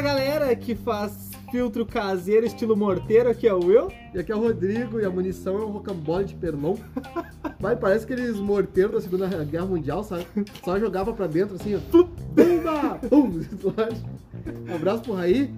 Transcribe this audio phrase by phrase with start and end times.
[0.00, 3.88] Fala galera que faz filtro caseiro estilo morteiro, aqui é o Will.
[4.14, 6.76] E aqui é o Rodrigo e a munição é um rocambole de perlon.
[7.60, 10.24] Vai, parece aqueles morteiros da Segunda Guerra Mundial, sabe?
[10.64, 11.80] Só jogava pra dentro assim, ó.
[12.32, 12.98] Bumba!
[13.10, 13.40] Pum!
[14.70, 15.52] Um abraço pro Raí.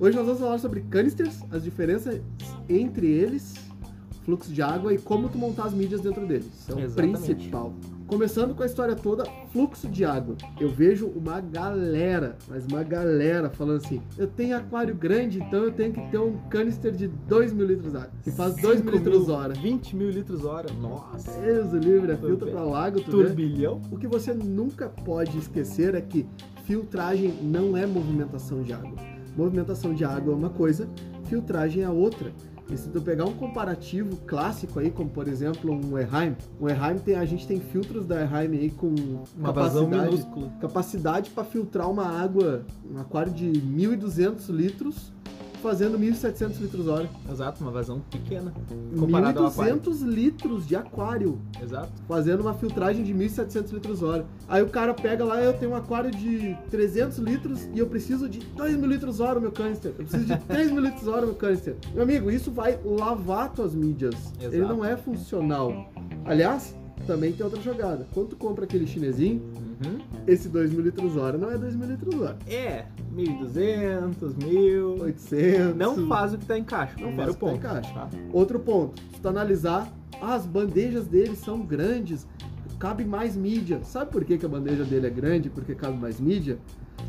[0.00, 2.20] Hoje nós vamos falar sobre canisters, as diferenças
[2.68, 3.54] entre eles,
[4.24, 6.46] fluxo de água e como tu montar as mídias dentro deles.
[6.46, 7.34] Isso é o Exatamente.
[7.34, 7.72] principal.
[8.06, 10.36] Começando com a história toda, fluxo de água.
[10.60, 15.72] Eu vejo uma galera, mas uma galera falando assim: eu tenho aquário grande, então eu
[15.72, 18.92] tenho que ter um canister de 2 mil litros de água, que faz 2 mil
[18.92, 19.54] litros hora.
[19.54, 20.70] 20 mil litros hora.
[20.74, 21.40] Nossa.
[21.40, 23.24] Deus livre, é filtro pra lago, tu vê?
[23.24, 23.80] Turbilhão.
[23.90, 26.26] O que você nunca pode esquecer é que
[26.64, 28.98] filtragem não é movimentação de água.
[29.34, 30.88] Movimentação de água é uma coisa,
[31.24, 32.32] filtragem é outra.
[32.70, 36.98] E se tu pegar um comparativo clássico aí, como por exemplo um Eheim, o Eheim
[36.98, 38.94] tem, a gente tem filtros da Eheim aí com
[39.36, 40.52] Uma capacidade, minúscula.
[40.60, 45.12] capacidade para filtrar uma água, um aquário de 1.200 litros,
[45.64, 47.08] fazendo 1.700 litros hora.
[47.32, 48.52] Exato, uma vazão pequena.
[49.00, 49.76] Comparado ao aquário.
[49.80, 51.90] 1.200 litros de aquário Exato.
[52.06, 54.26] fazendo uma filtragem de 1.700 litros hora.
[54.46, 58.28] Aí o cara pega lá, eu tenho um aquário de 300 litros e eu preciso
[58.28, 59.92] de 2 mil litros hora o meu canister.
[59.98, 61.76] Eu preciso de 3 mil litros hora o meu canister.
[61.94, 64.14] Meu amigo, isso vai lavar tuas mídias.
[64.38, 64.54] Exato.
[64.54, 65.90] Ele não é funcional.
[66.26, 68.06] Aliás, também tem outra jogada.
[68.12, 69.40] Quando tu compra aquele chinesinho,
[69.84, 69.98] Uhum.
[70.26, 72.38] esse 2 mil litros hora não é 2 mil litros hora.
[72.46, 75.00] É, 1.200, 1.000.
[75.02, 75.76] 800.
[75.76, 76.94] Não faz o que tá em caixa.
[77.00, 77.92] Não faz o que tá em caixa.
[77.92, 78.08] tá?
[78.32, 82.26] Outro ponto, se tu analisar, ah, as bandejas dele são grandes,
[82.78, 83.80] cabe mais mídia.
[83.84, 85.50] Sabe por que, que a bandeja dele é grande?
[85.50, 86.58] Porque cabe mais mídia?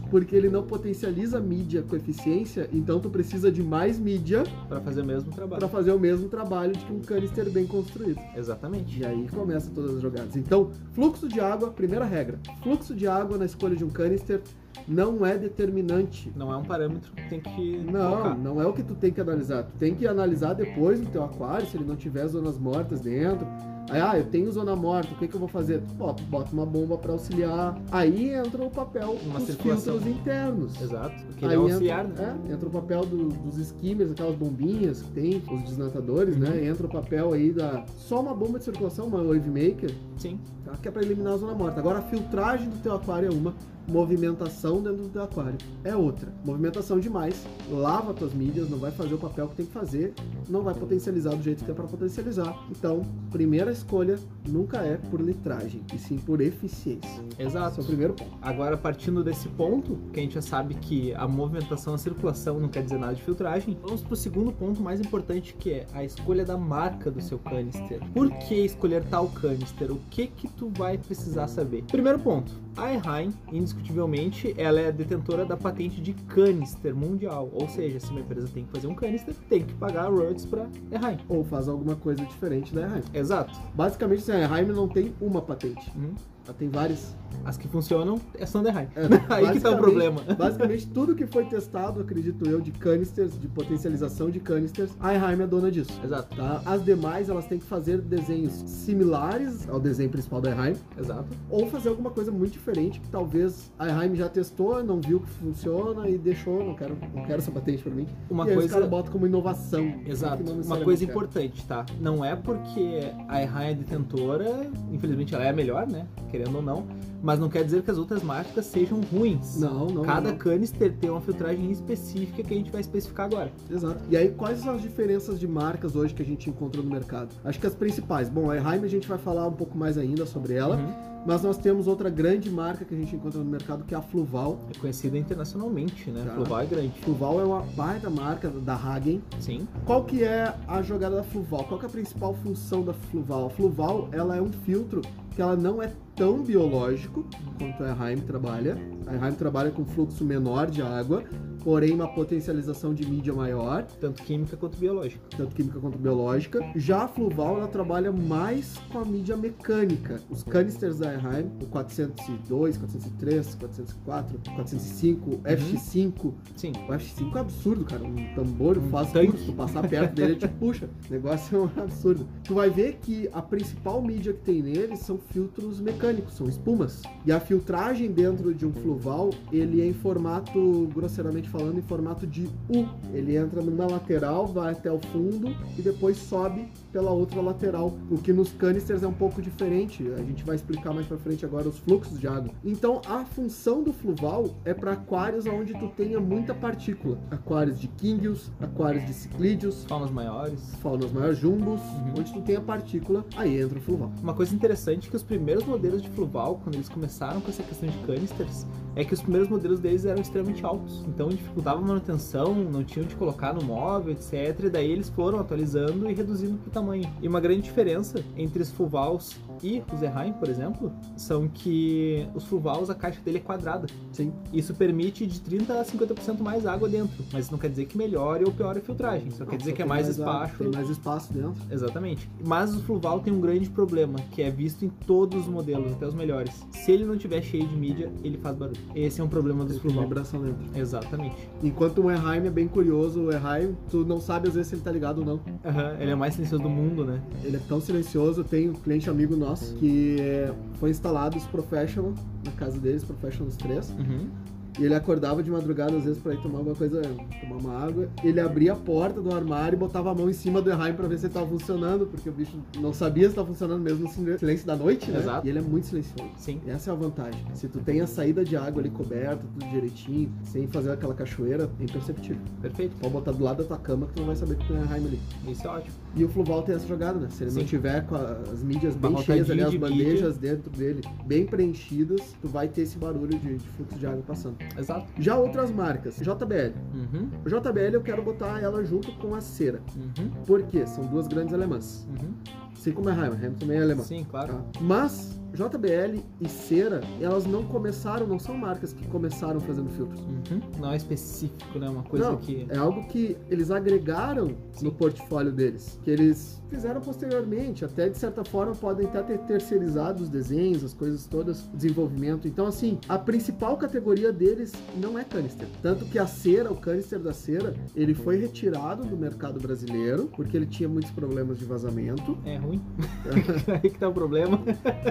[0.10, 4.80] Porque ele não potencializa a mídia com eficiência, então tu precisa de mais mídia Pra
[4.82, 5.60] fazer o mesmo trabalho.
[5.60, 8.20] para fazer o mesmo trabalho de que um canister bem construído.
[8.36, 9.00] Exatamente.
[9.00, 10.36] E aí começa todas as jogadas.
[10.36, 12.40] Então, fluxo de água, primeira regra.
[12.62, 14.42] Fluxo de água na escolha de um canister
[14.88, 16.31] não é determinante.
[16.36, 18.36] Não é um parâmetro que tem que Não, colocar.
[18.38, 19.63] não é o que tu tem que analisar.
[19.63, 23.47] Tu tem que analisar depois no teu aquário, se ele não tiver zonas mortas dentro.
[23.88, 25.80] Aí, ah, eu tenho zona morta, o que, que eu vou fazer?
[25.80, 27.80] Tu bota, bota uma bomba para auxiliar.
[27.91, 29.94] Aí entra o papel Uma dos circulação.
[30.00, 30.81] filtros internos.
[30.81, 31.16] Exato.
[31.38, 32.40] Ele Aí é auxiliar, entra, né?
[32.50, 36.42] é, entra o papel do- dos skimmers, aquelas bombinhas que tem, os desnatadores, Uhum.
[36.42, 36.66] né?
[36.66, 37.86] Entra o papel aí da.
[37.96, 40.40] Só uma bomba de circulação, uma wave maker, Sim.
[40.66, 40.72] tá?
[40.81, 41.80] que é para eliminar a zona morta.
[41.80, 43.53] Agora a filtragem do teu aquário é uma,
[43.88, 46.31] movimentação dentro do aquário é outra.
[46.44, 50.13] Movimentação demais, lava tuas mídias, não vai fazer o papel que tem que fazer,
[50.50, 52.56] não vai potencializar do jeito que é para potencializar.
[52.69, 53.01] Então,
[53.31, 57.24] primeira escolha nunca é por litragem, e sim por eficiência.
[57.38, 57.79] Esse Exato.
[57.79, 58.31] é o primeiro ponto.
[58.41, 62.69] Agora, partindo desse ponto, que a gente já sabe que a movimentação, a circulação não
[62.69, 66.45] quer dizer nada de filtragem, vamos pro segundo ponto mais importante, que é a escolha
[66.45, 68.00] da marca do seu canister.
[68.13, 69.91] Por que escolher tal canister?
[69.91, 71.84] O que que tu vai precisar saber?
[71.84, 77.50] Primeiro ponto, a Eheim, indiscutivelmente, ela é a detentora da patente de canister mundial.
[77.53, 80.68] Ou seja, se uma empresa tem que fazer um canister, tem que pagar royalties pra
[80.91, 81.18] Eheim.
[81.30, 83.03] Ou faz alguma coisa diferente da Eheim.
[83.13, 83.59] Exato.
[83.74, 86.13] Basicamente, assim, a Eheim não tem uma patente, Uhum.
[86.45, 87.16] Ela tem várias.
[87.44, 88.88] As que funcionam é são da Eheim.
[88.95, 90.22] É, Aí que tá o problema.
[90.38, 95.41] Basicamente, tudo que foi testado, acredito eu, de canisters, de potencialização de canisters, a Eheim
[95.41, 96.00] é dona disso.
[96.03, 96.35] Exato.
[96.35, 96.61] Tá?
[96.66, 101.25] As demais, elas têm que fazer desenhos similares ao desenho principal da Eheim, Exato.
[101.50, 105.29] ou fazer alguma coisa muito diferente que talvez a Eheim já testou, não viu que
[105.29, 108.07] funciona e deixou, não quero, não quero essa patente pra mim.
[108.29, 110.01] Uma e aí os coisa caras botam como inovação.
[110.06, 110.44] Exato.
[110.44, 111.85] Uma coisa importante, tá?
[112.00, 116.07] Não é porque a Erran é detentora, infelizmente ela é a melhor, né?
[116.35, 116.85] Querendo ou não.
[117.25, 119.59] Mas não quer dizer que as outras marcas sejam ruins.
[119.59, 120.03] Não, não.
[120.03, 120.38] Cada não.
[120.38, 123.52] canister tem uma filtragem específica que a gente vai especificar agora.
[123.68, 124.00] Exato.
[124.12, 127.30] E aí, quais são as diferenças de marcas hoje que a gente encontra no mercado?
[127.44, 128.30] Acho que as principais.
[128.30, 130.94] Bom, a Eheim a gente vai falar um pouco mais ainda sobre ela, Uhum.
[131.25, 134.02] mas nós temos outra grande marca que a gente encontra no mercado que é a
[134.03, 134.59] Fluval.
[134.75, 136.24] É conhecida internacionalmente, né?
[136.28, 136.34] Tá.
[136.36, 136.92] Fluval é grande.
[137.02, 139.19] Fluval é uma baita marca da Hagen.
[139.40, 139.68] Sim.
[139.84, 141.63] Qual que é a jogada da Fluval?
[141.63, 143.47] Qual que é a principal função da Fluval?
[143.47, 145.02] A Fluval, ela é um filtro
[145.36, 147.14] que ela não é tão biológico
[147.57, 148.77] quanto a Eheim trabalha.
[149.07, 151.23] A Eheim trabalha com fluxo menor de água,
[151.65, 155.19] porém uma potencialização de mídia maior, Tanto química quanto biológica.
[155.35, 156.59] tanto química quanto biológica.
[156.75, 160.21] Já a Fluval, ela trabalha mais com a mídia mecânica.
[160.29, 166.71] Os canisters da Eheim, o 402, 403, 404, 405, FX5, Sim.
[166.88, 168.03] o F5 é absurdo, cara.
[168.03, 169.31] Um tambor Um faz tanque.
[169.31, 170.88] curso, tu passar perto dele te puxa.
[171.09, 172.27] O negócio é um absurdo.
[172.44, 177.01] Tu vai ver que a principal mídia que tem nele são filtros mecânicos, são espumas.
[177.25, 182.28] E a filtragem dentro de um fluval, ele é em formato, grosseiramente falando em formato
[182.28, 182.86] de U.
[183.13, 187.94] Ele entra numa lateral, vai até o fundo e depois sobe pela outra lateral.
[188.12, 190.06] O que nos canisters é um pouco diferente.
[190.18, 192.52] A gente vai explicar mais pra frente agora os fluxos de água.
[192.63, 197.18] Então, a função do fluval é para aquários onde tu tenha muita partícula.
[197.31, 200.75] Aquários de kingios, aquários de ciclídeos, Faunas maiores.
[200.81, 202.13] faunas maiores jumbos, Uhum.
[202.19, 204.12] onde tu tenha partícula, aí entra o fluval.
[204.22, 207.62] Uma coisa interessante é que os primeiros modelos de Fluval, quando eles começaram com essa
[207.63, 208.66] questão de canisters,
[208.96, 211.04] é que os primeiros modelos deles eram extremamente altos.
[211.08, 214.65] Então dificultava a manutenção, não tinham de colocar no móvel, etc.
[214.65, 217.09] E daí eles foram atualizando e reduzindo o tamanho.
[217.21, 222.44] E uma grande diferença entre os Fluvals e os Erheim, por exemplo, são que os
[222.46, 223.88] Fluvals, a caixa dele é quadrada.
[224.12, 224.34] Sim.
[224.54, 227.24] Isso permite de 30% a 50% mais água dentro.
[227.31, 229.31] Mas não quer dizer que melhore ou piore a filtragem.
[229.31, 230.57] Só quer dizer Só que é mais água, espaço.
[230.57, 231.56] Tem mais espaço dentro.
[231.69, 232.30] Exatamente.
[232.46, 236.06] Mas o Fluval tem um grande problema, que é visto em todos os modelos, até
[236.08, 236.66] os melhores.
[236.72, 238.78] Se ele não tiver cheio de mídia, ele faz barulho.
[238.96, 240.04] Esse é um problema dos Fluval.
[240.04, 240.66] vibração dentro.
[240.75, 241.36] Exatamente.
[241.63, 244.81] Enquanto o Erheim é bem curioso, o Erheim, tu não sabe às vezes se ele
[244.81, 245.40] tá ligado ou não.
[245.63, 247.22] Aham, Ele é o mais silencioso do mundo, né?
[247.44, 249.44] Ele é tão silencioso, tem um cliente amigo nosso
[249.80, 252.13] que é, foi instalado os Professional
[252.44, 253.89] na casa deles, Professionals 3.
[253.92, 254.30] Uhum.
[254.77, 257.01] E ele acordava de madrugada, às vezes, pra ir tomar alguma coisa,
[257.39, 258.09] tomar uma água.
[258.24, 261.07] Ele abria a porta do armário e botava a mão em cima do Erheim pra
[261.07, 264.38] ver se ele tava funcionando, porque o bicho não sabia se tava funcionando mesmo no
[264.38, 265.19] silêncio da noite, né?
[265.19, 265.48] Exato.
[265.48, 266.30] E ele é muito silencioso.
[266.38, 266.59] Sim.
[266.68, 267.41] Essa é a vantagem.
[267.53, 271.69] Se tu tem a saída de água ali coberta, tudo direitinho, sem fazer aquela cachoeira,
[271.80, 272.41] é imperceptível.
[272.62, 272.95] Perfeito.
[273.00, 275.06] Pode botar do lado da tua cama que tu não vai saber que tem Erheim
[275.06, 275.19] ali.
[275.48, 276.05] Isso é ótimo.
[276.15, 277.27] E o Fluval tem essa jogada, né?
[277.29, 277.67] Se ele não Sim.
[277.67, 282.47] tiver com as mídias bem cheias ali, as de bandejas dentro dele bem preenchidas, tu
[282.47, 284.56] vai ter esse barulho de, de fluxo de água passando.
[284.77, 285.06] Exato.
[285.19, 286.73] Já outras marcas, JBL.
[286.94, 287.29] Uhum.
[287.45, 289.81] O JBL eu quero botar ela junto com a Cera.
[289.95, 290.29] Uhum.
[290.45, 290.88] Por quê?
[290.88, 292.07] São duas grandes alemãs.
[292.09, 292.64] Uhum.
[292.75, 294.04] Assim como a Heim, a Heim também é alemã.
[294.04, 294.54] Sim, claro.
[294.54, 294.80] Tá?
[294.81, 300.19] Mas JBL e Cera, elas não começaram, não são marcas que começaram fazendo filtros.
[300.19, 300.62] Uhum.
[300.80, 301.89] Não é específico, né?
[301.89, 302.68] Uma coisa não, que.
[302.69, 304.86] é algo que eles agregaram Sim.
[304.86, 310.23] no portfólio deles, que eles fizeram posteriormente, até de certa forma podem até ter terceirizado
[310.23, 312.47] os desenhos, as coisas todas, desenvolvimento.
[312.47, 315.67] Então, assim, a principal categoria deles não é canister.
[315.81, 320.56] Tanto que a cera, o canister da cera, ele foi retirado do mercado brasileiro, porque
[320.57, 322.38] ele tinha muitos problemas de vazamento.
[322.45, 322.81] É ruim.
[323.83, 324.59] Aí que tá o problema.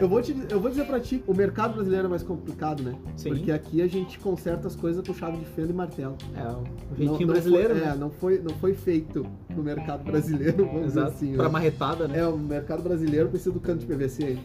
[0.00, 2.94] Eu vou, te, eu vou dizer pra ti, o mercado brasileiro é mais complicado, né?
[3.16, 3.30] Sim.
[3.30, 6.16] Porque aqui a gente conserta as coisas com chave de fenda e martelo.
[6.34, 6.64] É o Não-
[6.96, 7.92] jeitinho não brasileiro, foi, né?
[7.92, 11.12] É, não foi, não foi feito no mercado brasileiro, vamos Exato.
[11.12, 11.34] dizer assim.
[11.34, 11.50] pra né?
[11.50, 12.18] marretada, né?
[12.18, 14.38] É, o mercado brasileiro precisa do canto de PVC aí.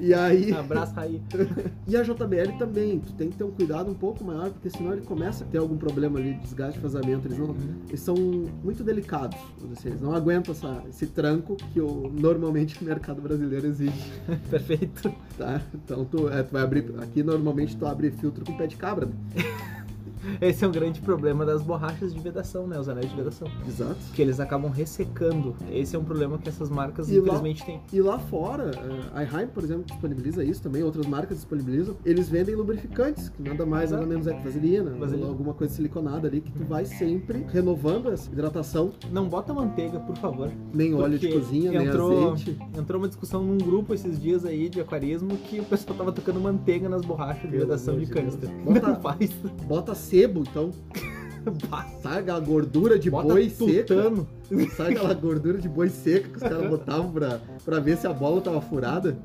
[0.00, 1.20] e aí, Abraça aí.
[1.86, 4.92] e a JBL também, tu tem que ter um cuidado um pouco maior, porque senão
[4.92, 7.54] ele começa a ter algum problema ali de desgaste, vazamento, eles não, Uhum.
[7.88, 12.10] eles são muito delicados, vamos dizer assim, eles não aguentam essa, esse tranco que o,
[12.12, 14.12] normalmente o mercado brasileiro exige,
[14.50, 15.12] Perfeito.
[15.38, 15.60] tá?
[15.74, 19.06] Então tu, é, tu vai abrir, aqui normalmente tu abre filtro com pé de cabra,
[19.06, 19.12] né?
[20.40, 22.78] Esse é um grande problema das borrachas de vedação, né?
[22.78, 23.48] Os anéis de vedação.
[23.66, 23.96] Exato.
[24.14, 25.54] Que eles acabam ressecando.
[25.70, 27.80] Esse é um problema que essas marcas, E lá- infelizmente, têm.
[27.92, 31.96] E lá fora, eh, a Eheim, por exemplo, disponibiliza isso também, outras marcas disponibilizam.
[32.04, 34.08] Eles vendem lubrificantes, que nada mais, nada Exato.
[34.08, 35.26] menos é que vaselina, Vaselina.
[35.28, 40.16] alguma coisa siliconada ali, que tu vai sempre renovando essa hidratação, Não bota manteiga, por
[40.16, 40.50] favor.
[40.72, 42.58] nem óleo de cozinha, entrou, nem azeite.
[42.76, 46.40] Entrou uma discussão num grupo esses dias aí de aquarismo que o pessoal tava tocando
[46.40, 48.48] manteiga nas borrachas de vedação de de canister.
[48.64, 49.30] Bota- Não faz.
[49.66, 50.70] Bota sebo, então,
[52.02, 53.94] sabe a gordura de Bota boi seca?
[53.94, 54.26] tutano.
[54.76, 58.12] Sabe aquela gordura de boi seca que os caras botavam pra, pra ver se a
[58.12, 59.16] bola tava furada?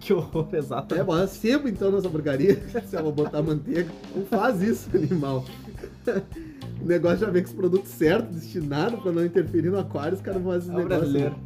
[0.00, 0.94] Que horror, exato.
[0.94, 3.90] É, bota sebo então nessa porcaria, se ela botar manteiga.
[4.14, 5.44] Não faz isso, animal.
[6.82, 10.20] O negócio já vem com os produtos certos, destinados pra não interferir no aquário, os
[10.20, 11.36] caras fazem esses É o brasileiro.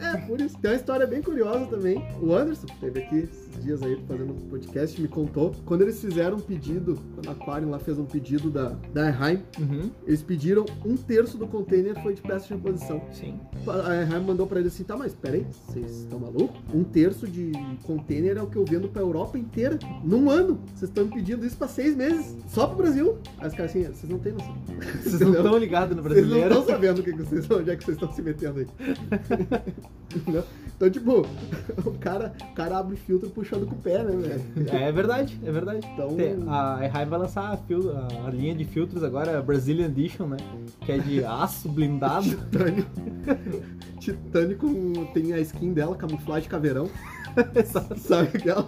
[0.00, 0.56] É, por isso.
[0.58, 2.02] Tem uma história bem curiosa também.
[2.20, 5.54] O Anderson, que esteve aqui esses dias aí fazendo um podcast, me contou.
[5.66, 9.42] Quando eles fizeram um pedido, quando a Aquarium lá fez um pedido da, da Erheim,
[9.58, 13.02] Uhum, eles pediram um terço do container foi de peça de reposição.
[13.12, 13.38] sim.
[13.66, 16.56] A Erheim mandou pra ele assim, tá, mas peraí, vocês estão malucos?
[16.72, 17.52] Um terço de
[17.84, 20.58] container é o que eu vendo pra Europa inteira, num ano.
[20.74, 23.18] Vocês estão me pedindo isso pra seis meses, só pro Brasil.
[23.38, 24.56] Aí os caras assim, vocês não têm noção.
[25.02, 26.60] Vocês não estão ligados no Vocês não brasileiro.
[26.60, 28.66] estão sabendo que que vocês, onde é que vocês estão se metendo aí.
[30.76, 31.26] Então, tipo,
[31.84, 34.70] o cara, o cara abre filtro puxando com o pé, né, velho?
[34.70, 35.86] É verdade, é verdade.
[35.92, 37.90] Então- Tem- a Erheim vai lançar a, fil-
[38.24, 40.36] a linha de filtros agora, a Brazilian Edition, né?
[40.82, 42.28] Que é de aço blindado.
[43.98, 45.06] Titânio com.
[45.06, 46.88] Tem a skin dela, camuflagem caveirão.
[47.98, 48.66] Sabe aquela?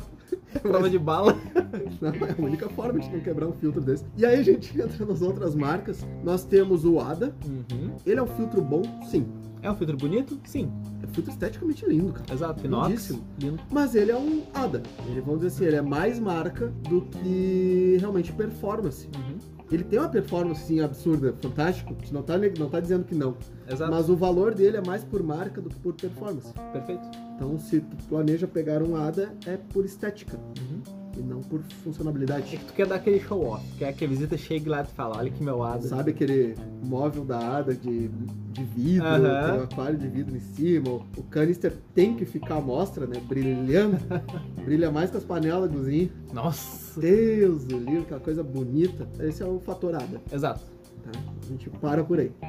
[0.62, 1.36] Prova de bala.
[2.00, 4.04] Não, é a única forma de não quebrar um filtro desse.
[4.16, 6.06] E aí a gente entra nas outras marcas.
[6.24, 7.34] Nós temos o ADA.
[7.46, 7.92] Uhum.
[8.06, 8.82] Ele é um filtro bom?
[9.10, 9.26] Sim.
[9.62, 10.40] É um filtro bonito?
[10.44, 10.72] Sim.
[11.02, 12.32] É um filtro esteticamente lindo, cara.
[12.32, 12.64] Exato.
[12.64, 13.18] Inox.
[13.38, 13.60] Lindo.
[13.70, 14.82] Mas ele é um ADA.
[15.06, 19.06] Ele, vamos dizer assim, ele é mais marca do que realmente performance.
[19.16, 19.38] Uhum.
[19.70, 21.94] Ele tem uma performance sim, absurda, fantástico.
[21.96, 23.36] A gente não tá, não tá dizendo que não.
[23.68, 23.90] Exato.
[23.90, 26.52] Mas o valor dele é mais por marca do que por performance.
[26.72, 27.06] Perfeito.
[27.40, 30.82] Então, se tu planeja pegar um ADA, é por estética Uhum.
[31.16, 32.58] e não por É funcionalidade.
[32.58, 35.16] que tu quer dar aquele show off, quer que a visita chegue lá e fala,
[35.16, 35.88] olha que meu Ada.
[35.88, 36.54] Sabe aquele
[36.84, 41.22] móvel da ADA de, de vidro, tem um aquário de vidro em cima, o- o
[41.30, 43.18] canister tem que ficar à mostra, né?
[43.26, 43.96] Brilhando.
[44.62, 46.10] Brilha mais que as panelas, Guzinho.
[46.34, 47.00] Nossa.
[47.00, 49.08] Deus do livro, aquela coisa bonita.
[49.20, 50.20] Esse é o fator ADA.
[50.30, 50.60] Exato.
[51.04, 51.10] tá?
[51.42, 52.30] A gente para por aí.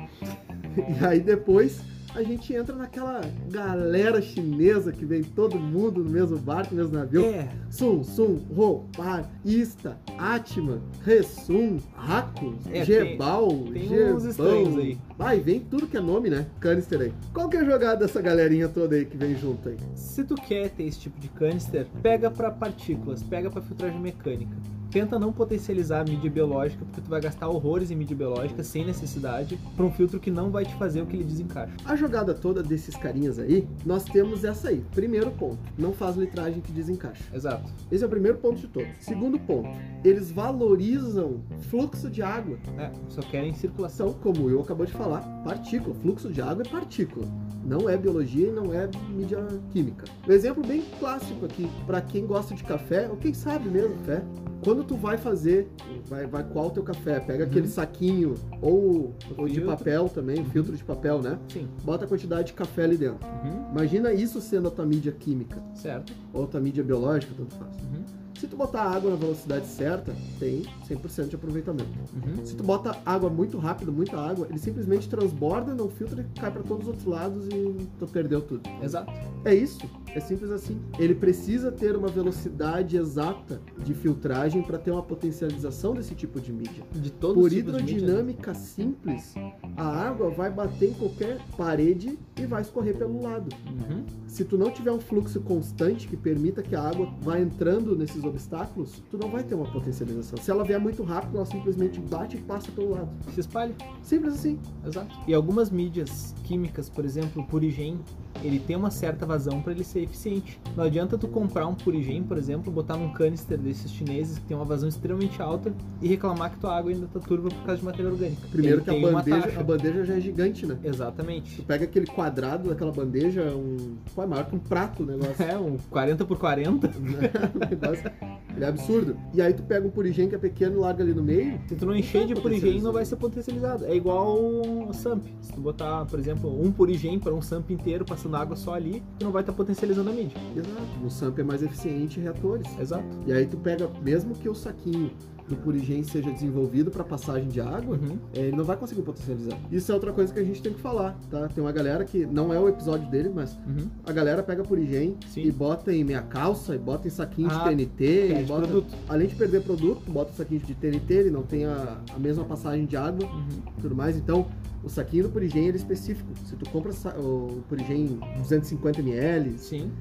[1.01, 1.81] E aí depois
[2.13, 6.97] a gente entra naquela galera chinesa que vem todo mundo no mesmo barco, no mesmo
[6.97, 7.25] navio.
[7.25, 7.49] É.
[7.69, 14.15] Sum, Sum, Ro, Par, Ista, Atman, Resum, Raku, É, Gebal, tem Gebão.
[14.17, 14.97] uns estranhos aí.
[15.21, 16.47] Vai, vem tudo que é nome, né?
[16.59, 17.13] Canister aí.
[17.31, 19.77] Qual que é a jogada dessa galerinha toda aí que vem junto aí?
[19.93, 24.57] Se tu quer ter esse tipo de canister, pega pra partículas, pega pra filtragem mecânica.
[24.89, 28.83] Tenta não potencializar a mídia biológica, porque tu vai gastar horrores em mídia biológica sem
[28.83, 31.73] necessidade, pra um filtro que não vai te fazer o que ele desencaixa.
[31.85, 34.83] A jogada toda desses carinhas aí, nós temos essa aí.
[34.93, 37.23] Primeiro ponto, não faz litragem que desencaixa.
[37.33, 37.71] Exato.
[37.89, 38.89] Esse é o primeiro ponto de todos.
[38.99, 39.69] Segundo ponto,
[40.03, 42.57] eles valorizam fluxo de água.
[42.77, 43.91] É, só querem circulação.
[43.91, 45.95] São, como eu acabou de falar, partícula.
[45.95, 47.27] Fluxo de água é partícula.
[47.63, 50.05] Não é biologia e não é mídia química.
[50.27, 54.23] Um exemplo bem clássico aqui, para quem gosta de café, ou quem sabe mesmo café,
[54.63, 55.67] quando tu vai fazer,
[56.07, 60.75] vai, vai coar o teu café, pega aquele saquinho, ou, ou de papel também, filtro
[60.75, 61.37] de papel, né?
[61.49, 61.67] Sim.
[61.83, 63.27] Bota a quantidade de café ali dentro.
[63.27, 63.71] Uhum.
[63.71, 66.13] Imagina isso sendo a tua mídia química, Certo.
[66.33, 67.75] ou a tua mídia biológica, tanto faz.
[67.77, 68.20] Uhum.
[68.41, 71.91] Se tu botar água na velocidade certa, tem 100% de aproveitamento.
[72.11, 72.43] Uhum.
[72.43, 76.63] Se tu bota água muito rápido, muita água, ele simplesmente transborda, não filtra, cai para
[76.63, 78.67] todos os outros lados e tu perdeu tudo.
[78.81, 79.13] Exato.
[79.45, 80.81] É isso, é simples assim.
[80.97, 86.51] Ele precisa ter uma velocidade exata de filtragem para ter uma potencialização desse tipo de
[86.51, 86.83] mídia.
[86.95, 87.79] De todos Por de mídia, né?
[87.79, 89.35] hidrodinâmica simples,
[89.77, 93.55] a água vai bater em qualquer parede e vai escorrer pelo lado.
[93.67, 94.03] Uhum.
[94.25, 98.30] Se tu não tiver um fluxo constante que permita que a água vá entrando nesses
[98.31, 100.37] obstáculos, tu não vai ter uma potencialização.
[100.39, 103.09] Se ela vier muito rápido, ela simplesmente bate e passa pelo lado.
[103.33, 103.73] Se espalha.
[104.01, 104.59] Simples assim.
[104.85, 105.15] Exato.
[105.27, 107.99] E algumas mídias químicas, por exemplo, o purigen,
[108.43, 110.59] ele tem uma certa vazão para ele ser eficiente.
[110.75, 114.57] Não adianta tu comprar um purigen, por exemplo, botar num canister desses chineses que tem
[114.57, 117.85] uma vazão extremamente alta e reclamar que tua água ainda tá turva por causa de
[117.85, 118.41] matéria orgânica.
[118.51, 120.77] Primeiro Ele que a bandeja, a bandeja já é gigante, né?
[120.81, 121.61] Tu Exatamente.
[121.61, 123.95] pega aquele quadrado daquela bandeja, é um.
[124.15, 125.31] Pô, é maior que um prato o negócio.
[125.41, 126.87] É, um 40 por 40.
[126.87, 126.91] O
[127.69, 128.11] negócio,
[128.55, 129.17] Ele é absurdo.
[129.33, 131.59] E aí tu pega um purigem que é pequeno e larga ali no meio.
[131.67, 133.85] Se tu não encher de Não purigen, não vai ser potencializado.
[133.85, 135.25] É igual o SAMP.
[135.41, 139.01] Se tu botar, por exemplo, um purigen para um SAMP inteiro passando água só ali,
[139.17, 140.37] tu não vai estar potencializando a mídia.
[140.55, 140.99] Exato.
[141.01, 142.67] No SAMP é mais eficiente em reatores.
[142.79, 143.05] Exato.
[143.25, 145.11] E aí tu pega, mesmo que o saquinho
[145.47, 148.17] do purigem seja desenvolvido para passagem de água, Uhum.
[148.33, 149.57] é, ele não vai conseguir potencializar.
[149.71, 151.47] Isso é outra coisa que a gente tem que falar, tá?
[151.49, 153.87] Tem uma galera que não é o episódio dele, mas Uhum.
[154.05, 155.41] a galera pega purigem Sim.
[155.43, 158.67] e bota em meia calça, e bota em saquinho Ah, de TNT, bota...
[158.67, 158.93] produto.
[159.09, 162.85] além de perder produto, bota saquinho de TNT, ele não tem a, a mesma passagem
[162.85, 163.47] de água Uhum.
[163.77, 164.47] e tudo mais, então
[164.83, 166.29] o saquinho do purigem ele é específico.
[166.45, 169.91] Se tu compra o purigem 250ml, Sim,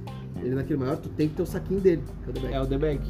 [0.42, 2.54] ele naquele maior, tu tem que ter o saquinho dele, que é o The Bag.
[2.54, 3.00] é o The Bag.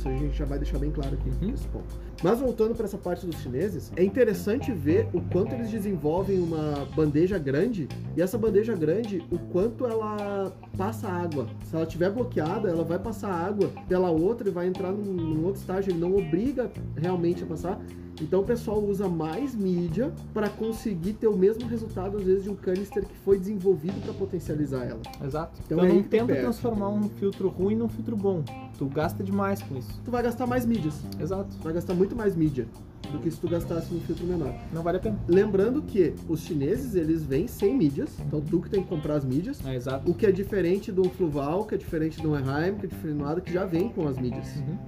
[0.00, 1.50] Isso a gente já vai deixar bem claro aqui Uhum.
[1.50, 1.94] nesse ponto.
[2.22, 6.86] Mas voltando para essa parte dos chineses, é interessante ver o quanto eles desenvolvem uma
[6.94, 11.46] bandeja grande e essa bandeja grande, o quanto ela passa água.
[11.64, 15.44] Se ela estiver bloqueada, ela vai passar água pela outra e vai entrar num, num
[15.46, 15.92] outro estágio.
[15.92, 17.80] Ele não obriga realmente a passar.
[18.22, 22.50] Então o pessoal usa mais mídia para conseguir ter o mesmo resultado, às vezes, de
[22.50, 25.00] um canister que foi desenvolvido para potencializar ela.
[25.24, 25.58] Exato.
[25.64, 26.42] Então Então, é não tenta perde.
[26.42, 28.44] transformar um filtro ruim num filtro bom.
[28.76, 29.98] Tu gasta demais com isso.
[30.04, 31.00] Tu vai gastar mais mídias.
[31.18, 31.48] Exato.
[31.56, 32.66] Tu vai gastar muito mais mídia
[33.10, 34.54] do que se tu gastasse num filtro menor.
[34.72, 35.18] Não vale a pena.
[35.26, 39.24] Lembrando que os chineses, eles vêm sem mídias, então tu que tem que comprar as
[39.24, 39.64] mídias.
[39.66, 40.10] É, exato.
[40.10, 43.24] O que é diferente do Fluval, que é diferente do Eheim, que é diferente do
[43.24, 44.56] nada, que já vem com as mídias.
[44.56, 44.78] Uhum.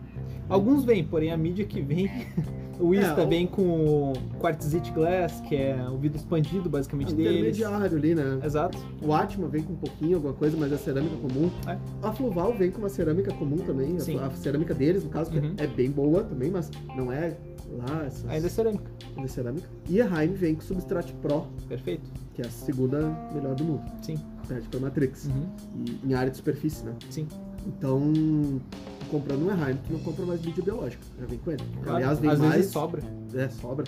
[0.49, 2.11] Alguns vêm, porém a mídia que vem.
[2.81, 7.15] O Ista É, o- vem com o Quartzite Glass, que é o vidro expandido basicamente
[7.15, 7.33] deles.
[7.57, 8.41] Intermediário ali, né?
[8.45, 8.77] Exato.
[9.01, 11.49] O Atma vem com um pouquinho, alguma coisa, mas é cerâmica comum.
[11.69, 11.79] É.
[12.03, 14.01] A Fluval vem com uma cerâmica comum também.
[14.01, 14.19] Sim.
[14.19, 15.55] A, cerâmica deles, no caso, Uhum.
[15.59, 17.37] é bem boa também, mas não é
[17.71, 18.91] lá essas Ainda é cerâmica.
[19.17, 19.69] de cerâmica.
[19.89, 22.11] E a Heim vem com Substrate Pro, Perfeito.
[22.35, 22.99] que é a segunda
[23.33, 23.83] melhor do mundo.
[24.01, 24.17] Sim.
[24.49, 25.27] Perde pra Matrix.
[25.27, 25.47] Uhum.
[25.87, 26.95] E, em área de superfície, né?
[27.11, 27.29] Sim.
[27.65, 28.13] Então,
[29.13, 31.03] comprando um Eheim, tu não compra mais mídia biológica.
[31.21, 31.63] Já vem com ele.
[31.83, 31.97] Claro.
[31.97, 32.55] Aliás, vem Às mais.
[32.55, 33.03] vezes sobra.
[33.35, 33.85] É, sobra.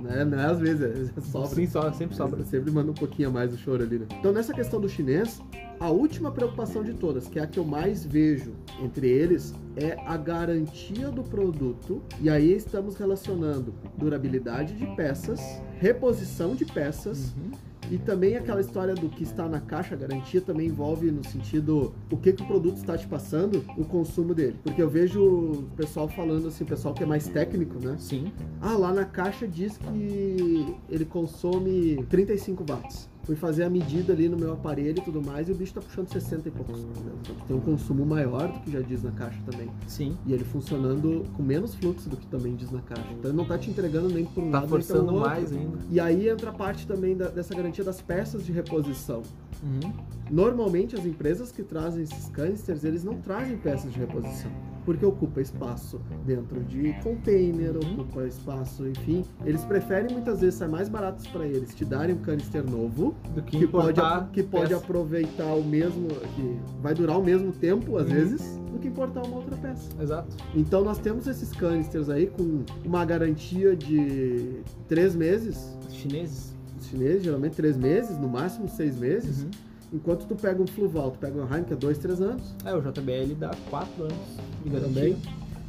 [0.00, 1.48] Não é, não é às vezes, é, é sobra.
[1.48, 2.44] Sim, so, sempre sobra.
[2.44, 4.06] Sempre manda um pouquinho a mais do choro ali, né?
[4.18, 5.40] Então, nessa questão do chinês,
[5.80, 9.96] A última preocupação de todas, que é a que eu mais vejo entre eles, é
[10.06, 12.02] a garantia do produto.
[12.20, 15.40] E aí estamos relacionando durabilidade de peças,
[15.78, 17.32] reposição de peças.
[17.36, 17.52] Uhum.
[17.90, 21.94] E também aquela história do que está na caixa, a garantia também envolve no sentido
[22.10, 24.56] o que, que o produto está te passando, o consumo dele.
[24.62, 27.96] Porque eu vejo o pessoal falando assim, o pessoal que é mais técnico, né?
[27.98, 28.32] Sim.
[28.60, 33.08] Ah, lá na caixa diz que ele consome 35 watts.
[33.28, 35.82] Fui fazer a medida ali no meu aparelho e tudo mais, e o bicho tá
[35.82, 36.80] puxando 60 e poucos.
[36.80, 37.12] entendeu?
[37.20, 39.68] Então tem um consumo maior do que já diz na caixa também.
[39.86, 40.16] Sim.
[40.26, 43.04] E ele funcionando com menos fluxo do que também diz na caixa.
[43.12, 45.28] Então ele não tá te entregando nem por um Tá lado nem forçando pelo outro.
[45.30, 45.76] mais ainda.
[45.90, 49.20] E aí entra a parte também da- dessa garantia das peças de reposição.
[49.62, 49.92] Uhum.
[50.30, 54.50] Normalmente as empresas que trazem esses canisters, eles não trazem peças de reposição.
[54.88, 58.00] Porque ocupa espaço dentro de container, Uhum.
[58.00, 59.22] ocupa espaço, enfim.
[59.44, 63.42] Eles preferem muitas vezes ser mais baratos para eles te darem um canister novo, Do
[63.42, 64.00] que, que pode,
[64.32, 64.76] que pode peça.
[64.82, 68.14] aproveitar o mesmo, que vai durar o mesmo tempo às Uhum.
[68.14, 69.90] vezes, do que importar uma outra peça.
[70.00, 70.34] Exato.
[70.54, 76.56] Então nós temos esses canisters aí com uma garantia de três meses, Os chineses.
[76.80, 79.42] os chineses, geralmente três meses, no máximo seis meses.
[79.42, 79.50] Uhum.
[79.92, 82.54] Enquanto tu pega um Fluval, tu pega um Heim, que é dois, três anos.
[82.64, 84.14] É, o JBL dá 4 anos
[84.62, 84.94] de garantia.
[84.94, 85.16] Também.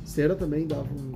[0.03, 1.11] Cera também dava um-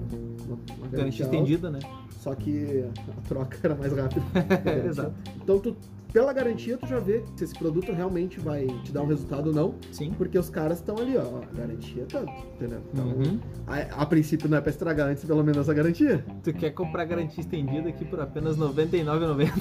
[0.46, 1.80] uma, uma Garantia garantia alta, estendida, né?
[2.20, 2.86] Só que
[3.18, 4.24] a troca era mais rápida.
[4.88, 5.14] Exato.
[5.42, 5.76] Então, tu,
[6.14, 9.54] pela garantia, tu já vê se esse produto realmente vai te dar um resultado ou
[9.54, 9.76] não.
[9.92, 10.12] Sim.
[10.18, 12.80] Porque os caras estão ali, ó, a garantia é tanto, entendeu?
[12.94, 13.40] Então, Uhum.
[13.68, 16.24] a, a princípio não é pra estragar antes pelo menos essa garantia.
[16.44, 19.52] Tu quer comprar garantia estendida aqui por apenas R$ 99,90.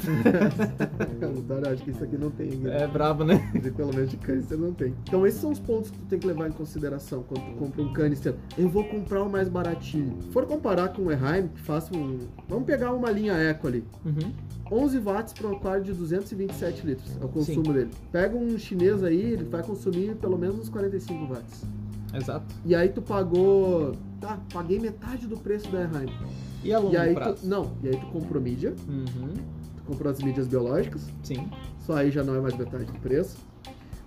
[1.17, 2.51] Então, eu acho que isso aqui não tem.
[2.57, 2.83] né?
[2.83, 3.51] É brabo, né?
[3.77, 4.95] Pelo menos de canister não tem.
[5.07, 7.83] Então esses são os pontos que tu tem que levar em consideração quando tu compra
[7.83, 8.35] um canister.
[8.59, 10.17] Eu vou comprar o mais baratinho.
[10.23, 12.19] Se for comparar com o Eheim, que faça um...
[12.49, 13.85] Vamos pegar uma linha Eco ali.
[14.05, 14.33] Uhum.
[14.73, 17.91] 11 watts para um aquário de 227 litros é o consumo dele.
[18.11, 21.65] Pega um chinês aí, ele vai consumir pelo menos uns 45 watts.
[22.15, 22.55] Exato.
[22.65, 23.95] E aí tu pagou...
[24.21, 26.13] Tá, paguei metade do preço da Eheim.
[26.65, 27.43] E a longo E aí prazo?
[27.43, 27.47] tu...
[27.47, 29.35] Não, e aí tu comprou mídia, Uhum.
[29.77, 31.49] tu comprou as mídias biológicas, Sim.
[31.81, 33.37] só aí já não é mais metade do preço.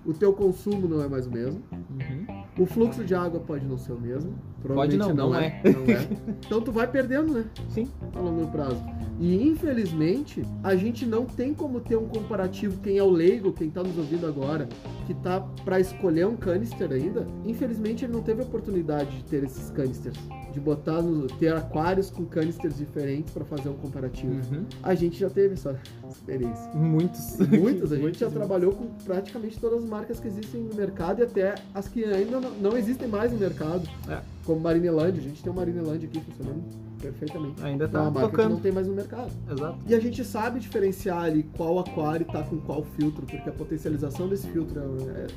[0.05, 1.61] O teu consumo não é mais o mesmo.
[1.71, 2.43] Uhum.
[2.59, 4.31] O fluxo de água pode não ser o mesmo.
[4.31, 5.61] Pode Provavelmente não, não Não é.
[6.45, 7.45] Então tu vai perdendo, né?
[7.69, 7.87] Sim.
[8.13, 8.81] A longo prazo.
[9.19, 12.79] E infelizmente, a gente não tem como ter um comparativo.
[12.81, 14.67] Quem é o leigo, quem tá nos ouvindo agora,
[15.07, 19.43] que tá pra escolher um canister ainda, infelizmente ele não teve a oportunidade de ter
[19.43, 20.19] esses canisters.
[20.55, 24.35] De botar no, ter aquários com canisters diferentes pra fazer um comparativo.
[24.55, 24.63] Uhum.
[24.81, 25.77] A gente já teve essa
[26.09, 26.71] experiência.
[26.73, 27.35] Muitos.
[27.51, 28.33] Muitas, a gente já Muitos.
[28.33, 32.39] trabalhou com praticamente todas as marcas que existem no mercado e até as que ainda
[32.39, 34.21] não- não existem mais no mercado, É.
[34.45, 35.19] como Marineland.
[35.19, 36.63] A gente tem o Marineland aqui funcionando
[37.01, 37.61] perfeitamente.
[37.61, 38.51] Ainda É tá uma marca que tocando.
[38.53, 39.31] não tem mais no mercado.
[39.51, 39.77] Exato.
[39.85, 44.29] E a gente sabe diferenciar ali qual aquário tá com qual filtro, porque a potencialização
[44.29, 44.79] desse filtro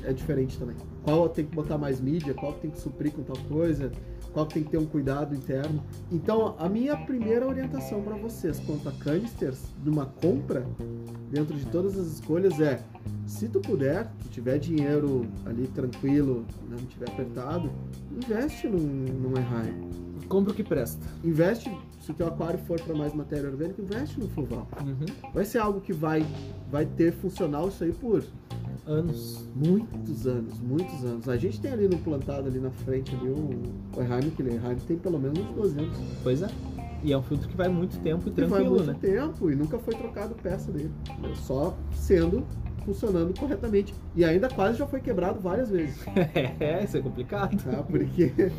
[0.05, 0.77] é, é diferente também.
[1.03, 3.91] Qual tem que botar mais mídia, qual tem que suprir com tal coisa,
[4.33, 5.83] qual tem que ter um cuidado interno.
[6.11, 10.65] Então, a minha primeira orientação para vocês quanto a canisters numa compra,
[11.29, 12.81] dentro de todas as escolhas, é
[13.25, 17.71] se tu puder, se tiver dinheiro ali tranquilo, não tiver apertado,
[18.11, 19.89] investe num, num Erraim.
[20.27, 21.05] Compra o que presta.
[21.23, 24.67] Investe, se o teu aquário for para mais matéria orgânica, investe no Fluval.
[24.81, 25.31] Uhum.
[25.33, 26.23] Vai ser algo que vai,
[26.71, 28.23] vai ter funcional isso aí por
[28.85, 29.47] Anos.
[29.55, 31.29] muitos anos, muitos anos.
[31.29, 33.61] A gente tem ali no plantado ali na frente ali o,
[33.95, 34.43] o Eheim, que
[34.85, 35.97] tem pelo menos uns 12 anos.
[36.23, 36.47] Pois é.
[37.03, 38.97] E é um filtro que vai muito tempo e E vai tranquilo, muito né?
[38.99, 40.91] tempo e nunca foi trocado peça dele.
[41.35, 42.45] Só sendo
[42.83, 43.93] funcionando corretamente.
[44.15, 45.97] E ainda quase já foi quebrado várias vezes.
[46.59, 47.55] É, isso é complicado.
[47.63, 47.83] tá?
[47.83, 48.51] Porque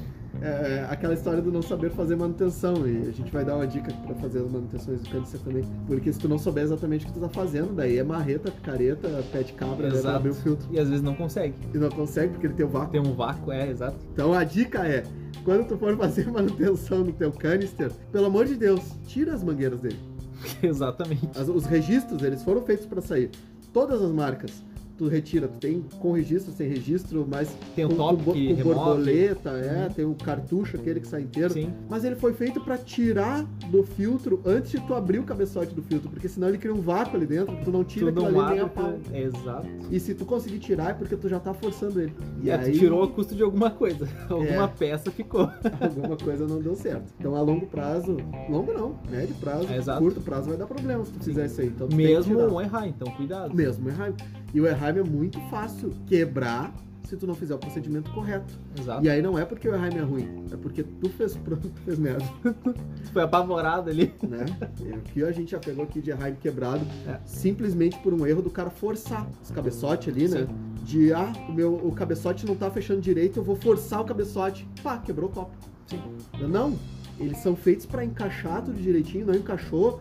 [0.42, 2.86] é aquela história do não saber fazer manutenção.
[2.86, 5.64] E a gente vai dar uma dica para fazer as manutenções do câncer também.
[5.86, 9.08] Porque se tu não souber exatamente o que tu tá fazendo, daí é marreta, picareta,
[9.32, 10.16] pé de cabra, né, pra Exato.
[10.16, 10.68] abrir o filtro.
[10.70, 11.54] E às vezes não consegue.
[11.74, 12.92] E não consegue porque ele tem o vácuo.
[12.92, 13.96] Tem um vácuo, é, exato.
[14.12, 15.02] Então a dica é,
[15.44, 19.80] quando tu for fazer manutenção no teu canister, pelo amor de Deus, tira as mangueiras
[19.80, 19.98] dele.
[20.62, 21.28] Exatamente.
[21.38, 23.30] As- os registros, eles foram feitos para sair.
[23.72, 24.62] Todas as marcas,
[25.00, 25.48] tu retira.
[25.48, 29.84] Tu tem com registro, sem registro, mas Tem o com, top com, com borboleta, é,
[29.86, 29.92] Uhum.
[29.94, 31.52] tem o cartucho, aquele que sai inteiro.
[31.54, 31.72] Sim.
[31.88, 35.82] Mas ele foi feito para tirar do filtro antes de tu abrir o cabeçote do
[35.82, 38.40] filtro, porque senão ele cria um vácuo ali dentro, tu não tira Tudo aquilo um
[38.42, 38.82] ali nem a árbitro.
[39.10, 39.16] pau.
[39.16, 39.66] Exato.
[39.90, 42.12] E se tu conseguir tirar é porque tu já tá forçando ele.
[42.42, 44.06] E é, aí tu tirou a custo de alguma coisa.
[44.28, 44.68] Alguma É.
[44.68, 45.48] peça ficou.
[45.80, 47.12] alguma coisa não deu certo.
[47.18, 48.16] Então a longo prazo,
[48.48, 51.68] longo não, médio prazo, É, curto prazo vai dar problema se tu fizer isso aí.
[51.68, 53.54] Então tu Mesmo errar, então cuidado.
[53.54, 54.14] Mesmo Erheim.
[54.52, 58.52] E o Erheim é muito fácil quebrar se tu não fizer o procedimento correto.
[58.78, 59.04] Exato.
[59.04, 61.80] E aí não é porque o Erheim é ruim, é porque tu fez pronto, tu
[61.82, 64.12] fez merda, Tu foi apavorado ali.
[64.22, 64.44] né?
[64.80, 67.18] E o que a gente já pegou aqui de Erheim quebrado, É.
[67.24, 70.46] simplesmente por um erro do cara forçar os cabeçote ali, né?
[70.84, 74.68] De, ah, o meu o cabeçote não tá fechando direito, eu vou forçar o cabeçote.
[74.82, 75.50] Pá, quebrou o copo.
[75.88, 76.00] Sim.
[76.48, 76.78] Não,
[77.18, 80.00] eles são feitos pra encaixar tudo direitinho, não encaixou.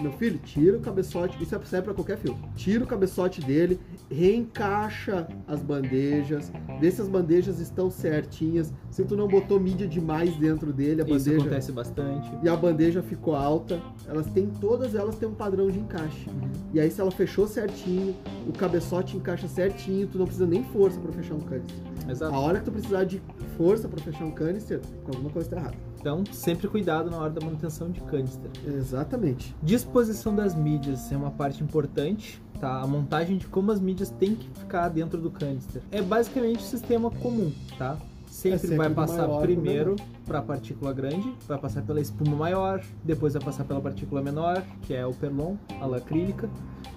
[0.00, 2.42] Meu filho, tira o cabeçote, isso serve pra qualquer filtro.
[2.56, 3.78] Tira o cabeçote dele,
[4.10, 10.34] reencaixa as bandejas, vê se as bandejas estão certinhas, se tu não botou mídia demais
[10.36, 12.30] dentro dele, a Isso bandeja acontece bastante.
[12.42, 16.28] e a bandeja ficou alta, elas têm todas elas têm um padrão de encaixe.
[16.72, 18.14] E aí se ela fechou certinho,
[18.48, 21.76] o cabeçote encaixa certinho, tu não precisa nem força pra fechar um canister.
[22.08, 22.34] Exato.
[22.34, 23.20] A hora que tu precisar de
[23.56, 25.89] força pra fechar um canister, alguma coisa tá errada.
[26.00, 28.50] Então, sempre cuidado na hora da manutenção de canister.
[28.66, 29.54] Exatamente.
[29.62, 32.80] Disposição das mídias é uma parte importante, tá?
[32.80, 35.82] A montagem de como as mídias têm que ficar dentro do canister.
[35.90, 37.98] É basicamente o sistema comum, tá?
[38.26, 42.34] Sempre, É sempre vai passar pro primeiro para a partícula grande, vai passar pela espuma
[42.34, 46.48] maior, depois vai passar pela partícula menor, que é o perlon, a lã acrílica.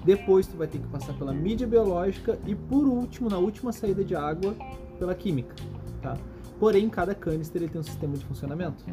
[0.06, 4.02] Depois tu vai ter que passar pela mídia biológica e por último, na última saída
[4.04, 4.56] de água,
[4.98, 5.56] pela química,
[6.02, 6.16] tá?
[6.60, 8.84] Porém, cada canister ele tem um sistema de funcionamento.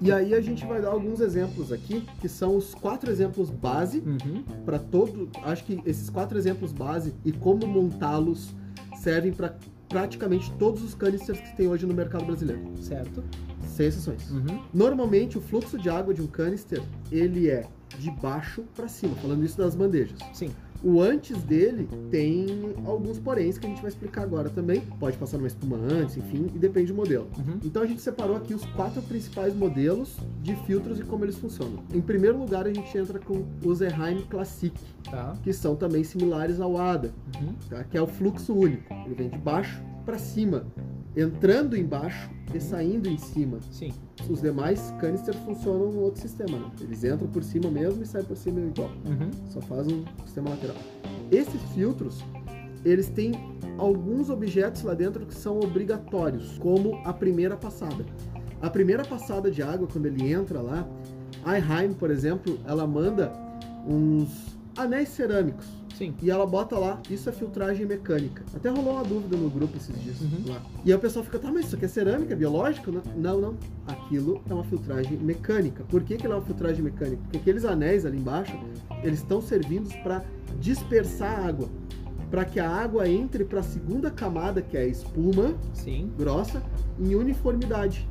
[0.00, 4.00] E aí a gente vai dar alguns exemplos aqui, que são os quatro exemplos base
[4.00, 4.42] Uhum.
[4.64, 5.28] para todo.
[5.42, 8.54] Acho que esses quatro exemplos base e como montá-los
[8.96, 9.54] servem para
[9.88, 13.22] praticamente todos os canisters que tem hoje no mercado brasileiro, Certo?
[13.66, 14.30] sem exceções.
[14.30, 14.60] Uhum.
[14.72, 17.64] Normalmente o fluxo de água de um canister ele é
[17.98, 20.18] de baixo para cima, falando isso das bandejas.
[20.32, 20.50] Sim.
[20.82, 22.46] O antes dele tem
[22.84, 24.82] alguns poréns que a gente vai explicar agora também.
[25.00, 27.26] Pode passar numa espuma antes, enfim, e depende do modelo.
[27.38, 27.58] Uhum.
[27.64, 31.82] Então a gente separou aqui os quatro principais modelos de filtros e como eles funcionam.
[31.94, 34.74] Em primeiro lugar, a gente entra com o Zerheim Classic,
[35.10, 35.34] Tá.
[35.42, 37.54] que são também similares ao ADA, Uhum.
[37.70, 37.84] tá?
[37.84, 38.92] que é o fluxo único.
[39.06, 40.66] Ele vem de baixo para cima,
[41.16, 43.58] entrando embaixo e saindo em cima.
[43.70, 43.92] Sim.
[44.28, 46.58] Os demais canisters funcionam no outro sistema.
[46.58, 46.70] Né?
[46.80, 48.90] Eles entram por cima mesmo e saem por cima igual.
[49.04, 49.30] Uhum.
[49.48, 50.76] Só faz um sistema lateral.
[51.30, 52.24] Esses filtros,
[52.84, 53.32] eles têm
[53.78, 58.04] alguns objetos lá dentro que são obrigatórios, como a primeira passada.
[58.60, 60.88] A primeira passada de água, quando ele entra lá,
[61.44, 63.32] a Eheim, por exemplo, ela manda
[63.86, 65.66] uns anéis cerâmicos.
[65.96, 66.14] Sim.
[66.22, 68.42] E ela bota lá, isso é filtragem mecânica.
[68.54, 70.44] Até rolou uma dúvida no grupo esses dias Uhum.
[70.52, 70.62] lá.
[70.84, 72.90] E aí o pessoal fica, tá, mas isso aqui é cerâmica, biológico?
[72.90, 73.40] Não, não.
[73.40, 73.56] não.
[73.86, 75.84] Aquilo é uma filtragem mecânica.
[75.88, 77.22] Por que, que ela é uma filtragem mecânica?
[77.22, 78.58] Porque aqueles anéis ali embaixo,
[79.02, 80.24] eles estão servindo para
[80.60, 81.68] dispersar a água.
[82.30, 86.10] Para que a água entre para a segunda camada, que é a espuma Sim.
[86.18, 86.60] grossa,
[86.98, 88.08] em uniformidade.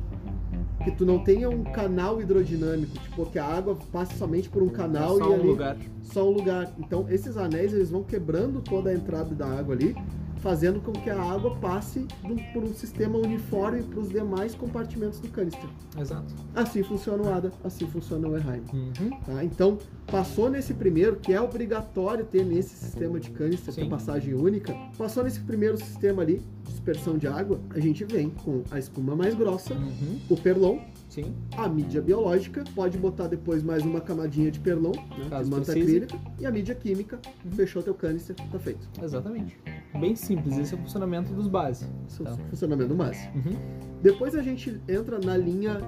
[0.84, 4.68] Que tu não tenha um canal hidrodinâmico, tipo, que a água passe somente por um
[4.68, 5.76] canal Só e um ali lugar.
[6.02, 6.72] só um lugar.
[6.78, 9.96] Então, esses anéis eles vão quebrando toda a entrada da água ali,
[10.44, 12.06] fazendo com que a água passe
[12.52, 15.70] por um sistema uniforme para os demais compartimentos do canister.
[15.98, 16.34] Exato.
[16.54, 18.62] Assim funciona o ADA, assim funciona o Eheim.
[18.70, 19.10] Uhum.
[19.24, 19.42] Tá?
[19.42, 23.84] Então, passou nesse primeiro, que é obrigatório ter nesse sistema de canister, Sim.
[23.84, 28.62] ter passagem única, passou nesse primeiro sistema ali, dispersão de água, a gente vem com
[28.70, 30.20] a espuma mais grossa, Uhum.
[30.28, 30.78] o perlon,
[31.08, 31.32] Sim.
[31.56, 36.18] a mídia biológica, pode botar depois mais uma camadinha de perlon, né, de manta acrílica,
[36.38, 37.52] e a mídia química, Uhum.
[37.52, 38.86] fechou teu canister, tá feito.
[39.02, 39.56] Exatamente.
[39.98, 40.58] Bem simples.
[40.58, 41.88] Esse é o funcionamento dos bases.
[42.08, 43.32] Esse é o funcionamento máximo.
[43.36, 43.56] Uhum.
[44.02, 45.78] Depois a gente entra na linha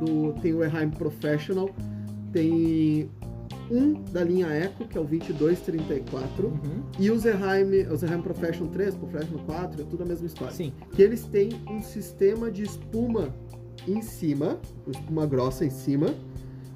[0.00, 0.32] do.
[0.40, 1.70] Tem o Eheim Professional,
[2.32, 3.08] tem
[3.70, 6.82] um da linha Eco, que é o 2234, Uhum.
[6.98, 10.54] e o Zerheim, o Zerheim Professional 3, Professional 4, é tudo a mesma história.
[10.54, 10.72] Sim.
[10.92, 13.34] Que eles têm um sistema de espuma
[13.88, 16.14] em cima, espuma grossa em cima,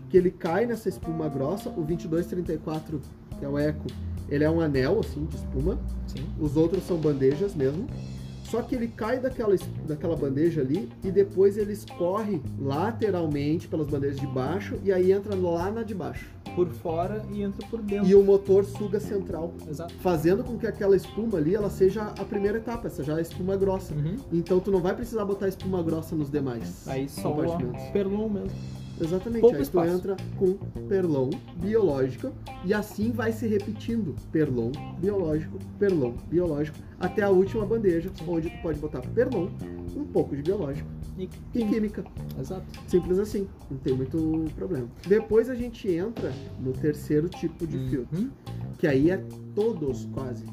[0.09, 3.01] que ele cai nessa espuma grossa, o 2234,
[3.39, 3.87] que é o Eco,
[4.29, 6.25] ele é um anel assim de espuma, Sim.
[6.41, 7.87] os outros são bandejas mesmo.
[8.51, 9.55] Só que ele cai daquela,
[9.87, 15.35] daquela bandeja ali e depois ele escorre lateralmente pelas bandejas de baixo e aí entra
[15.35, 16.31] lá na de baixo.
[16.55, 18.09] Por fora e entra por dentro.
[18.09, 19.93] E o motor suga central, Exato.
[20.01, 23.21] fazendo com que aquela espuma ali ela seja a primeira etapa, essa já é a
[23.21, 23.93] espuma grossa.
[23.93, 24.17] Uhum.
[24.33, 28.51] Então tu não vai precisar botar espuma grossa nos demais Aí só o perlon mesmo.
[29.01, 29.41] Exatamente.
[29.41, 29.89] Pouco aí espaço.
[29.91, 30.55] tu entra com
[30.89, 32.33] perlon biológico
[32.65, 34.15] e assim vai se repetindo.
[34.33, 39.49] Perlon biológico, perlon biológico, até a última bandeja, onde tu pode botar perlon,
[39.97, 41.29] um pouco de biológico E...
[41.55, 42.05] e química.
[42.39, 42.65] Exato.
[42.87, 44.89] Simples assim, não tem muito problema.
[45.07, 48.31] Depois a gente entra no terceiro tipo de filtro, Uhum.
[48.79, 49.23] que aí é
[49.55, 50.45] todos quase.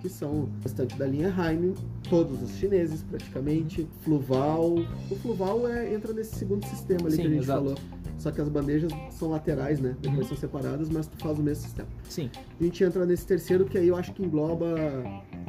[0.00, 1.74] Que são o restante da linha Heim,
[2.08, 4.76] todos os chineses praticamente, Fluval.
[5.10, 7.60] O Fluval é, entra nesse segundo sistema ali Sim, que a gente exato.
[7.60, 7.78] falou.
[8.18, 9.96] Só que as bandejas são laterais, né?
[10.00, 10.28] Depois Uhum.
[10.28, 11.88] são separadas, mas tu faz o mesmo sistema.
[12.08, 12.30] Sim.
[12.58, 14.66] A gente entra nesse terceiro que aí eu acho que engloba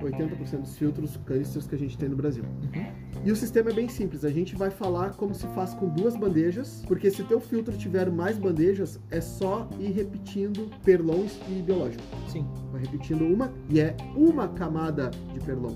[0.01, 2.43] 80% dos filtros canisters que a gente tem no Brasil.
[2.43, 2.85] Uhum.
[3.25, 4.25] E o sistema é bem simples.
[4.25, 8.09] A gente vai falar como se faz com duas bandejas, porque se teu filtro tiver
[8.09, 12.03] mais bandejas, é só ir repetindo perlon e biológico.
[12.27, 15.73] Sim, Vai repetindo uma e é uma camada de perlon.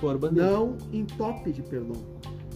[0.00, 0.46] por bandeja.
[0.50, 1.96] Não entope de perlon.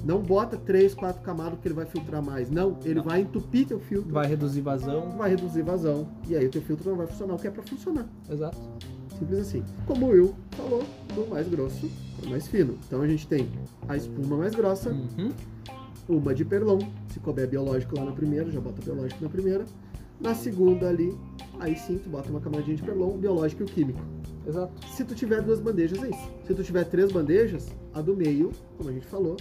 [0.04, 2.50] Não bota três, quatro camadas que ele vai filtrar mais.
[2.50, 3.04] Não, ele Não.
[3.04, 5.10] vai entupir teu filtro, Vai reduzir vazão.
[5.12, 7.62] vai reduzir vazão e aí o teu filtro não vai funcionar o que é pra
[7.62, 8.08] funcionar.
[8.30, 8.58] Exato.
[9.22, 9.62] Simples assim.
[9.86, 10.82] Como o Will falou,
[11.14, 11.88] do mais grosso
[12.20, 12.76] pro mais fino.
[12.86, 13.48] Então a gente tem
[13.88, 15.30] a espuma mais grossa, Uhum.
[16.08, 16.80] uma de perlon.
[17.12, 19.64] Se couber biológico lá na primeira, já bota biológico na primeira.
[20.20, 21.16] Na segunda ali,
[21.60, 24.00] aí sim tu bota uma camadinha de perlon, biológico e o químico.
[24.46, 24.72] Exato.
[24.88, 26.30] Se tu tiver duas bandejas, é isso.
[26.46, 29.36] Se tu tiver três bandejas, a do meio, como a gente falou,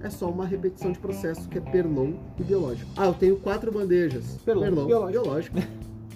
[0.00, 2.90] é só uma repetição de processo que é perlon e biológico.
[2.96, 4.38] Ah, eu tenho quatro bandejas.
[4.44, 5.10] Perlon, biológico.
[5.10, 5.58] biológico.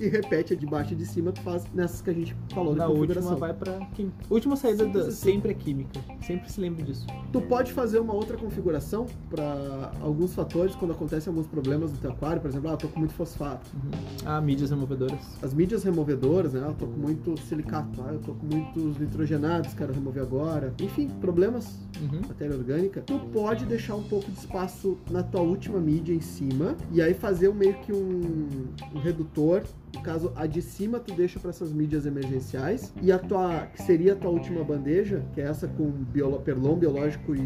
[0.00, 2.74] E repete a de baixo e de cima, tu faz nessas que a gente falou
[2.74, 3.36] Na de última configuração.
[3.38, 4.16] vai pra química.
[4.30, 5.32] Última saída Simples da- assim.
[5.32, 6.00] sempre é química.
[6.22, 7.06] Sempre se lembre disso.
[7.32, 12.10] Tu pode fazer uma outra configuração para alguns fatores quando acontecem alguns problemas no teu
[12.10, 13.70] aquário, por exemplo, ah, eu tô com muito fosfato.
[13.74, 13.90] Uhum.
[14.24, 15.20] Ah, mídias removedoras.
[15.42, 16.64] As mídias removedoras, né?
[16.66, 20.72] Eu tô com muito silicato, ah, eu tô com muitos nitrogenados, quero remover agora.
[20.80, 22.20] Enfim, problemas Uhum.
[22.26, 26.74] matéria orgânica, tu pode deixar um pouco de espaço na tua última mídia em cima
[26.90, 29.62] e aí fazer um, meio que um, um redutor.
[29.94, 33.82] No caso, a de cima tu deixa para essas mídias emergenciais e a tua, que
[33.82, 37.38] seria a tua última bandeja, que é essa com biolo, perlon biológico e,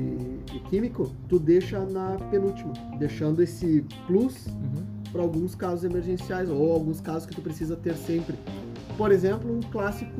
[0.55, 4.85] e químico, tu deixa na penúltima, deixando esse plus Uhum.
[5.13, 8.37] para alguns casos emergenciais ou alguns casos que tu precisa ter sempre.
[8.97, 10.11] Por exemplo, um clássico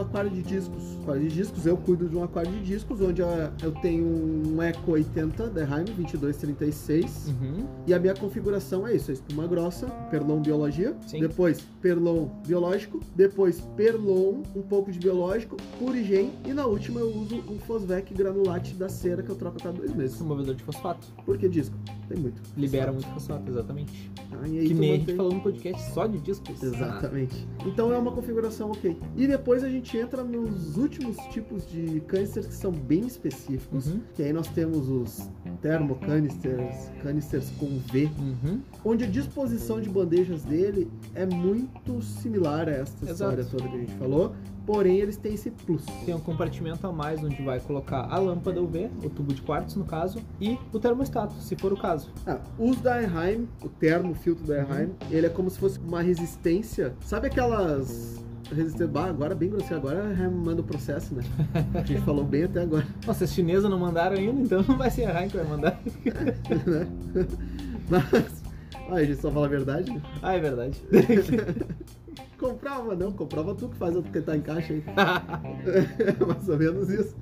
[0.00, 0.82] aquário de discos.
[1.02, 4.90] Aquário de discos, eu cuido de um aquário de discos onde eu tenho um Eco
[4.92, 7.64] 80 Derheim 2236 Uhum.
[7.86, 11.20] e a minha configuração é isso, é espuma grossa, perlon biologia, Sim.
[11.20, 17.36] depois perlon biológico, depois perlon, um pouco de biológico, purigen e na última eu uso
[17.48, 20.18] um Fosvec granulate da cera que eu troco a cada dois meses.
[20.18, 21.06] Removedor de fosfato.
[21.24, 21.76] Porque disco,
[22.08, 22.40] tem muito.
[22.56, 24.10] Libera muito fosfato, exatamente.
[24.32, 26.62] Ah, e aí que nem a mantém- gente falou no podcast só de discos.
[26.62, 27.46] Exatamente.
[27.66, 28.96] Então é uma configuração ok.
[29.16, 33.86] E depois a gente entra nos últimos tipos de canisters que são bem específicos.
[33.86, 34.00] Uhum.
[34.14, 35.28] Que aí nós temos os
[35.60, 38.60] termocanisters, canisters com V, Uhum.
[38.84, 43.40] onde a disposição de bandejas dele é muito similar a esta Exato.
[43.40, 44.34] história toda que a gente falou.
[44.66, 45.84] Porém, eles têm esse plus.
[46.06, 49.78] Tem um compartimento a mais onde vai colocar a lâmpada UV, o tubo de quartzo
[49.78, 52.10] no caso, e o termostato, se for o caso.
[52.26, 54.94] Ah, os da Erheim, o termo filtro da Erheim, Uhum.
[55.10, 56.94] ele é como se fosse uma resistência.
[57.04, 58.88] Sabe aquelas resistências.
[58.90, 61.22] Bah, agora bem grosseiro, agora manda o processo, né?
[61.74, 62.86] A gente falou bem até agora.
[63.06, 65.78] Nossa, as chinesas não mandaram ainda, então não vai ser a Rain que vai mandar.
[66.04, 66.86] né?
[67.90, 68.42] Mas.
[68.88, 70.00] Ah, a gente só fala a verdade, né?
[70.22, 70.82] Ah, é verdade.
[72.48, 74.82] Comprova, não, comprova tu que faz o que tá em caixa aí.
[74.86, 77.14] É mais ou menos isso.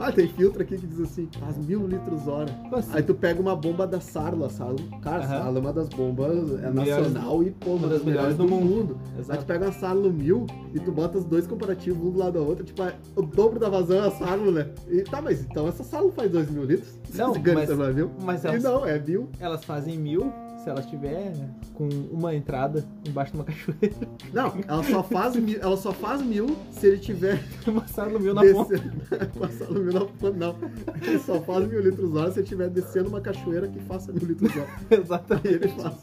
[0.00, 2.50] Ah, tem filtro aqui que diz assim, faz mil litros hora.
[2.70, 4.76] Nossa, Aí tu pega uma bomba da Sarla, Sarla.
[5.00, 5.28] Cara, Aham.
[5.28, 8.98] Sarla é uma das bombas, é Melhores- nacional e pô, uma das melhores do mundo.
[9.28, 12.32] Aí tu pega uma Sarlo 1000 e tu bota os dois comparativos um do lado
[12.34, 14.68] da outra, tipo, é o dobro da vazão é a Sarlo, né?
[14.88, 16.98] E tá, mas então essa Sarlo faz 2 mil litros?
[17.14, 18.10] Não, mas- é mil?
[18.22, 19.28] Mas E elas, não, é mil.
[19.38, 21.32] elas fazem mil se elas tiver
[21.74, 23.94] com uma entrada embaixo de uma cachoeira.
[24.32, 27.42] Não, ela só faz mil, ela só faz mil se ele tiver
[27.88, 28.76] sala mil na ponta.
[28.76, 29.02] descendo.
[29.38, 30.56] Passando mil na ponta, não.
[31.02, 34.24] Ele só faz mil litros hora se ele estiver descendo uma cachoeira que faça mil
[34.26, 34.68] litros hora.
[34.90, 35.48] Aí Exatamente.
[35.48, 35.94] ele faz.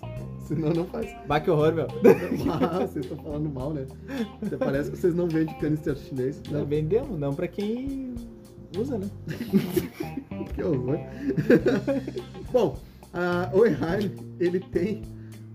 [0.47, 1.15] Senão não faz.
[1.27, 1.87] Bah, que horror, meu.
[2.51, 3.85] Ah, vocês estão falando mal, né?
[4.41, 6.41] Até parece que vocês não vendem canister chinês.
[6.49, 8.15] Não Não, vendemos, não pra quem
[8.75, 9.07] usa, né?
[10.55, 10.97] que horror.
[12.51, 12.77] Bom,
[13.13, 15.03] a Oeheim, ele tem.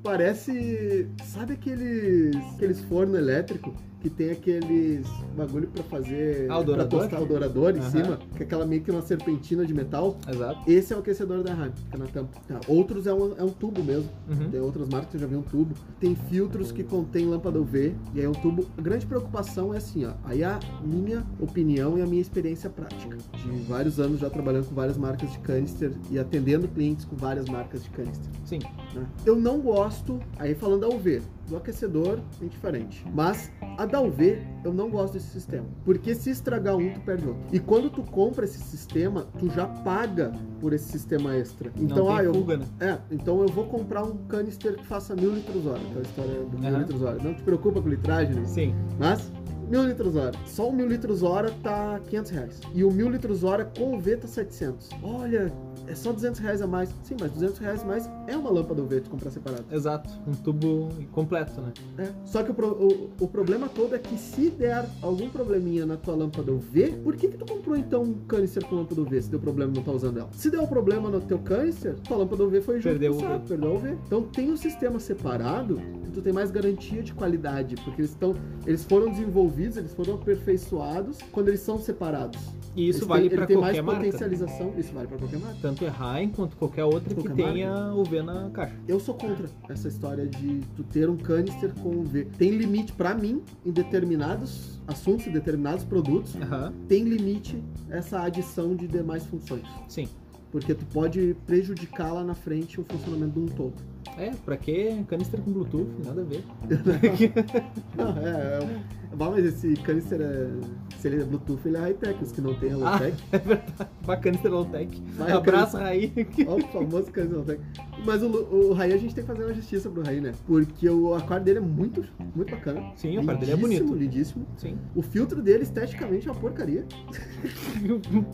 [0.03, 1.09] Parece.
[1.25, 2.37] Sabe aqueles.
[2.55, 6.47] aqueles forno elétrico que tem aqueles bagulho pra fazer.
[6.51, 7.91] Ah, o pra tostar o dourador em Aham.
[7.91, 10.19] cima, que é aquela meio que uma serpentina de metal.
[10.29, 10.71] Exato.
[10.71, 12.39] Esse é o aquecedor da Heim, fica na tampa.
[12.69, 14.11] Outros é um, é um tubo mesmo.
[14.29, 14.51] Uhum.
[14.51, 15.75] Tem outras marcas que eu já vi um tubo.
[15.99, 18.67] Tem filtros que contém lâmpada UV e aí é um tubo.
[18.77, 20.13] A grande preocupação é assim, ó.
[20.25, 23.17] Aí a minha opinião e a minha experiência prática.
[23.17, 27.49] De vários anos já trabalhando com várias marcas de canister e atendendo clientes com várias
[27.49, 28.31] marcas de canister.
[28.45, 28.59] Sim.
[28.95, 29.07] né?
[29.25, 33.05] Eu não gosto, aí falando da UV, do aquecedor é diferente.
[33.13, 35.67] Mas a da UV, eu não gosto desse sistema.
[35.85, 37.43] Porque se estragar um, tu perde outro.
[37.53, 41.73] E quando tu compra esse sistema, tu já paga por esse sistema extra.
[41.77, 42.35] Então, ah, eu.
[42.35, 42.67] fuga, né?
[42.81, 46.59] É, então eu vou comprar um canister que faça mil litros hora, aquela história do
[46.59, 47.23] mil litros hora.
[47.23, 48.45] Não te preocupa com litragem, né?
[48.47, 48.75] Sim.
[48.99, 49.31] Mas
[49.69, 50.33] mil litros hora.
[50.47, 52.61] Só o mil litros hora tá 500 reais.
[52.75, 54.91] E o mil litros hora com UV tá 700.
[55.03, 55.53] Olha,
[55.87, 56.89] é só 200 reais a mais.
[57.03, 59.65] Sim, mas 200 reais a mais é uma lâmpada UV tu comprar separado.
[59.71, 61.73] Exato, um tubo completo, né?
[61.99, 62.09] É.
[62.25, 66.15] Só que o, o- o problema todo é que se der algum probleminha na tua
[66.15, 69.41] lâmpada UV, por que que tu comprou então um canister com lâmpada UV se deu
[69.41, 70.29] problema e não tá usando ela?
[70.33, 73.39] Se deu um problema no teu canister, tua lâmpada UV foi junto Perdeu o UV.
[73.49, 73.99] perdeu UV.
[74.07, 78.35] Então tem um sistema separado e tu tem mais garantia de qualidade, porque eles estão,
[78.67, 82.41] eles foram desenvolvidos, eles foram aperfeiçoados quando eles são separados.
[82.77, 84.01] E isso Eles vale tem qualquer mais marca.
[84.03, 85.59] potencialização, isso vale pra qualquer marca.
[85.63, 88.75] Tanto Erraim quanto qualquer outra Qualquer que tenha UV na caixa.
[88.89, 92.25] Eu sou contra essa história de tu ter um canister com UV.
[92.37, 98.75] Tem limite pra mim em determinados assuntos, em determinados produtos, Aham, tem limite essa adição
[98.75, 100.09] de demais funções, sim.
[100.55, 103.75] Porque tu pode prejudicar lá na frente o funcionamento de um todo.
[104.17, 105.91] É, pra que canister com Bluetooth?
[106.05, 106.45] Nada a ver.
[107.99, 110.49] Não, é, é, Bah, mas esse canister é,
[110.97, 113.25] se ele é Bluetooth, ele é high-tech, os que não tem é Ah, low-tech.
[113.33, 113.91] é verdade.
[114.07, 115.03] Bacana esse low-tech.
[115.19, 116.13] Abraço, Raí.
[116.47, 117.61] Ó, o famoso canister low-tech.
[118.05, 120.33] Mas o, o Raí, a gente tem que fazer uma justiça pro Raí, né?
[120.47, 122.05] Porque o aquário dele é muito,
[122.37, 122.93] muito bacana.
[122.95, 123.93] Sim, o aquário dele é bonito.
[123.93, 124.47] Lindíssimo.
[124.57, 124.79] Sim.
[124.95, 126.87] O filtro dele, esteticamente, é uma porcaria.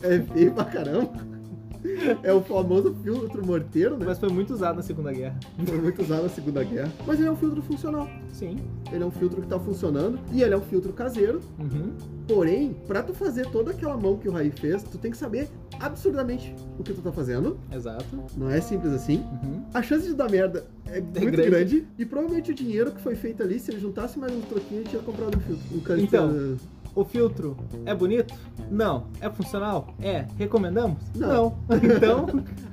[0.03, 1.40] É feio pra caramba.
[2.23, 4.05] É o famoso filtro morteiro, né?
[4.05, 5.39] Mas foi muito usado na Segunda Guerra.
[5.65, 6.91] Foi muito usado na Segunda Guerra.
[7.05, 8.09] Mas ele é um filtro funcional.
[8.31, 8.57] Sim.
[8.91, 10.19] Ele é um filtro que tá funcionando.
[10.31, 11.41] E ele é um filtro caseiro.
[11.59, 11.93] Uhum.
[12.27, 15.49] Porém, pra tu fazer toda aquela mão que o Raí fez, tu tem que saber
[15.79, 17.59] absurdamente o que tu tá fazendo.
[17.73, 18.05] Exato.
[18.37, 19.17] Não é simples assim.
[19.17, 19.63] Uhum.
[19.73, 21.49] A chance de dar merda é muito grande.
[21.49, 21.87] grande.
[21.97, 24.89] E provavelmente o dinheiro que foi feito ali, se ele juntasse mais uns troquinhos, ele
[24.89, 25.93] tinha comprado um filtro.
[25.93, 25.97] Um.
[25.97, 26.57] Então.
[26.95, 28.33] O filtro é bonito?
[28.69, 29.05] Não.
[29.21, 29.87] É funcional?
[30.01, 30.25] É.
[30.37, 30.97] Recomendamos?
[31.15, 31.55] Não.
[31.81, 32.25] Então,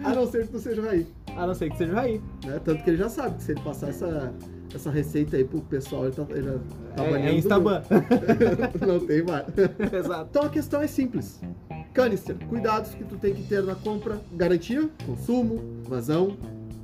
[0.04, 1.06] A não ser que tu seja o Raí.
[1.36, 2.20] a não ser que seja o Raí.
[2.44, 2.60] né?
[2.64, 4.32] Tanto que ele já sabe que se ele passar essa,
[4.74, 6.58] essa receita aí pro pessoal, ele, tá, ele
[6.96, 7.82] tá É, banhando é Instaban.
[8.86, 9.44] Não tem mais.
[9.92, 10.26] Exato.
[10.30, 11.40] Então a questão é simples.
[11.94, 16.36] Canister, cuidados que tu tem que ter na compra, garantia, consumo, vazão,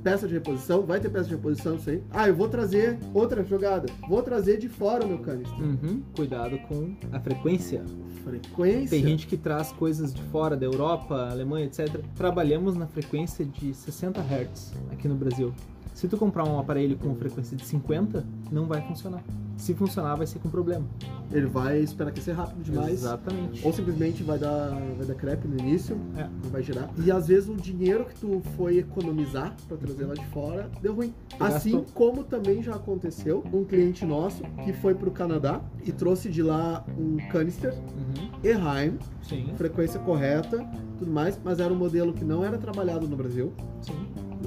[0.05, 2.03] peça de reposição, vai ter peça de reposição isso aí.
[2.11, 5.59] Ah, eu vou trazer outra jogada, vou trazer de fora o meu canister.
[5.59, 6.03] Uhum.
[6.15, 7.83] Cuidado com a frequência.
[8.23, 8.91] Frequência.
[8.91, 11.99] Tem gente que traz coisas de fora, da Europa, Alemanha, etc.
[12.15, 15.51] Trabalhamos na frequência de 60 Hz aqui no Brasil.
[15.93, 19.23] Se tu comprar um aparelho com frequência de 50, não vai funcionar.
[19.55, 20.85] Se funcionar, vai ser com problema.
[21.31, 22.91] Ele vai esperar aquecer rápido demais.
[22.91, 23.65] Exatamente.
[23.65, 26.23] Ou simplesmente vai dar, vai dar crepe no início, É.
[26.43, 26.89] não vai girar.
[27.01, 30.93] E às vezes o dinheiro que tu foi economizar pra trazer lá de fora deu
[30.93, 31.13] ruim.
[31.39, 36.43] Assim como também já aconteceu, um cliente nosso que foi pro Canadá e trouxe de
[36.43, 38.29] lá um canister Uhum.
[38.43, 40.57] Eheim, Sim, frequência correta,
[40.99, 43.93] tudo mais, mas era um modelo que não era trabalhado no Brasil, sim.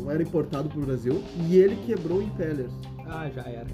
[0.08, 2.70] Não era importado pro Brasil, e ele quebrou o impeller.
[3.06, 3.66] Ah, já era.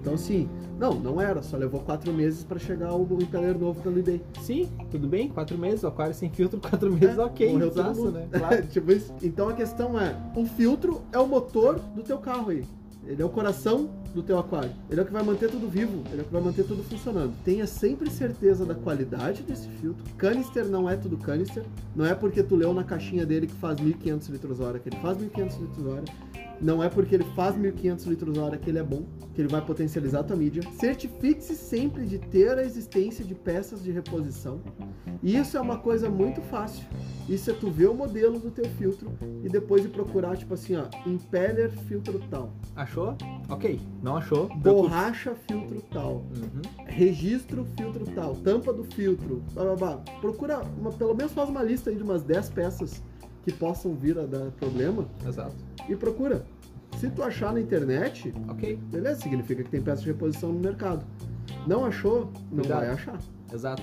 [0.00, 0.48] Então assim,
[0.78, 4.22] não, não era, só levou quatro meses pra chegar o impeller novo da Lidei.
[4.40, 8.10] Sim, tudo bem, quatro meses, o aquário sem filtro, quatro meses, É, ok, morreu mundo.
[8.12, 8.28] né?
[8.38, 8.66] Claro.
[8.66, 9.14] tipo isso.
[9.22, 12.64] Então a questão é, o filtro é o motor do teu carro aí.
[13.08, 14.70] Ele é o coração do teu aquário.
[14.90, 16.04] Ele é o que vai manter tudo vivo.
[16.12, 17.32] Ele é o que vai manter tudo funcionando.
[17.42, 20.04] Tenha sempre certeza da qualidade desse filtro.
[20.18, 21.64] Canister não é tudo canister.
[21.96, 24.98] Não é porque tu leu na caixinha dele que faz 1500 litros hora que ele
[25.00, 26.04] faz 1500 litros hora.
[26.60, 29.64] Não é porque ele faz 1500 litros hora que ele é bom, que ele vai
[29.64, 30.62] potencializar a tua mídia.
[30.78, 34.60] Certifique-se sempre de ter a existência de peças de reposição.
[35.22, 36.84] E isso é uma coisa muito fácil.
[37.28, 39.10] Isso é tu ver o modelo do teu filtro
[39.44, 43.16] e depois ir procurar, tipo assim, ó, impeller filtro tal, Achou?
[43.48, 43.80] Ok.
[44.02, 44.48] Não achou?
[44.56, 46.62] Borracha filtro tal, Uhum.
[46.86, 49.96] registro filtro tal, tampa do filtro, blá, blá, blá.
[50.20, 53.02] Procura, uma, pelo menos faz uma lista aí de umas 10 peças
[53.48, 55.54] que possam vir a dar problema Exato.
[55.88, 56.44] e procura.
[56.98, 58.76] Se tu achar na internet, Ok.
[58.90, 61.04] beleza, significa que tem peça de reposição no mercado.
[61.66, 62.80] Não achou, não Cuidado.
[62.80, 63.18] vai achar.
[63.52, 63.82] Exato.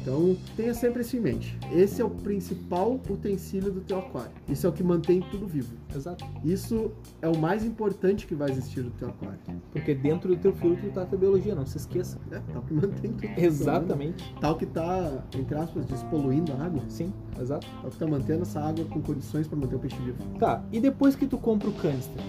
[0.00, 1.58] Então, tenha sempre isso em mente.
[1.72, 4.32] Esse é o principal utensílio do teu aquário.
[4.48, 5.74] Isso é o que mantém tudo vivo.
[5.94, 6.24] Exato.
[6.42, 6.90] Isso
[7.20, 9.38] é o mais importante que vai existir no teu aquário.
[9.72, 12.18] Porque dentro do teu filtro tá a tua biologia, não se esqueça.
[12.30, 13.44] É tal que mantém tudo funcionando.
[13.44, 14.34] Exatamente.
[14.40, 16.82] Tal que tá, entre aspas, despoluindo a água.
[16.88, 17.66] Sim, exato.
[17.82, 20.18] Tal que tá mantendo essa água com condições para manter o peixe vivo.
[20.38, 22.22] Tá, e depois que tu compra o canister,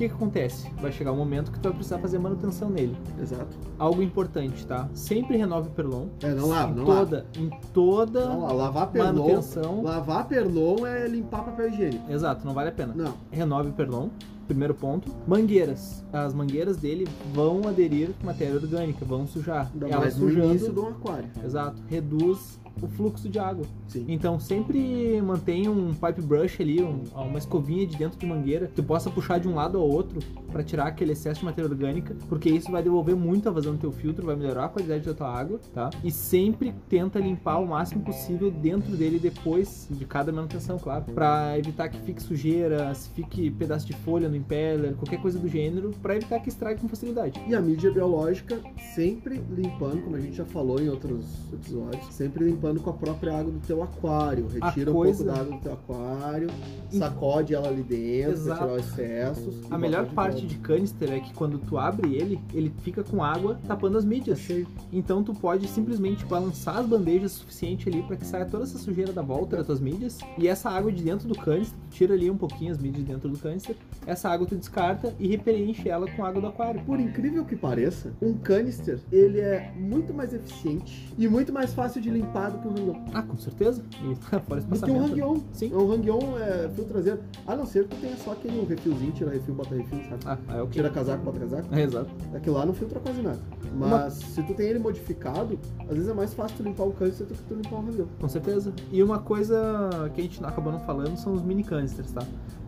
[0.00, 0.70] que, que acontece?
[0.80, 2.96] Vai chegar um momento que tu vai precisar fazer manutenção nele.
[3.20, 3.56] Exato.
[3.78, 4.88] Algo importante, tá?
[4.94, 6.06] Sempre renove o perlon.
[6.22, 9.12] É, não lava, em não toda, Em toda Não, lavar perlon.
[9.12, 9.82] manutenção.
[9.82, 12.10] Lavar perlon é limpar papel higiênico.
[12.10, 12.94] Exato, não vale a pena.
[12.94, 13.14] Não.
[13.30, 14.08] Renove o perlon.
[14.46, 15.08] Primeiro ponto.
[15.28, 16.04] Mangueiras.
[16.12, 19.70] As mangueiras dele vão aderir matéria orgânica, vão sujar.
[19.72, 20.82] Ainda Elas mais sujando.
[20.82, 21.30] um aquário.
[21.44, 21.80] Exato.
[21.88, 23.64] Reduz o fluxo de água.
[23.88, 24.04] Sim.
[24.08, 28.74] Então sempre mantenha um pipe brush ali, um- uma escovinha de dentro de mangueira, que
[28.74, 32.16] tu possa puxar de um lado ao outro para tirar aquele excesso de matéria orgânica,
[32.28, 35.14] porque isso vai devolver muito a vazão do teu filtro, vai melhorar a qualidade da
[35.14, 35.90] tua água, tá?
[36.02, 41.58] E sempre tenta limpar o máximo possível dentro dele depois de cada manutenção, claro, para
[41.58, 45.90] evitar que fique sujeira, se fique pedaço de folha no impeller, qualquer coisa do gênero,
[46.02, 47.40] para evitar que estrague com facilidade.
[47.46, 48.58] E a mídia biológica
[48.94, 53.38] sempre limpando, como a gente já falou em outros episódios, sempre limpando com a própria
[53.38, 54.46] água do teu aquário.
[54.48, 56.48] Retira um coisa- pouco da água do teu aquário,
[56.90, 58.60] sacode ela ali dentro Exato.
[58.60, 59.54] tirar os excessos.
[59.70, 63.22] A melhor botar parte de canister é que quando tu abre ele, ele fica com
[63.22, 64.38] água tapando as mídias.
[64.38, 64.66] Cheio.
[64.92, 68.78] Então tu pode simplesmente balançar as bandejas o suficiente ali para que saia toda essa
[68.78, 70.18] sujeira da volta das tuas mídias.
[70.38, 73.28] E essa água de dentro do canister, tira ali um pouquinho as mídias de dentro
[73.28, 73.76] do canister.
[74.06, 76.82] Essa água tu descarta e repreenche ela com água do aquário.
[76.84, 82.00] Por incrível que pareça, um canister ele é muito mais eficiente e muito mais fácil
[82.00, 83.04] de limpar do que um hang-on.
[83.14, 83.82] Ah, com certeza.
[84.02, 85.40] E fora Do que um hang-on.
[85.52, 85.74] Sim.
[85.74, 87.20] Um hang-on é fio traseiro.
[87.46, 90.22] A não ser que tenha só aquele refilzinho, tira refil, bota refil, sabe?
[90.26, 90.72] Ah, é ok.
[90.72, 91.74] Tira casaco, bota casaco.
[91.74, 92.10] É, exato.
[92.34, 93.38] Aquilo lá não filtra quase nada.
[93.74, 97.26] Mas se tu tem ele modificado, às vezes é mais fácil tu limpar o canister
[97.26, 98.06] do que tu limpar um hang-on.
[98.20, 98.72] Com certeza.
[98.90, 102.22] E uma coisa que a gente acabou não falando são os mini canisters, tá?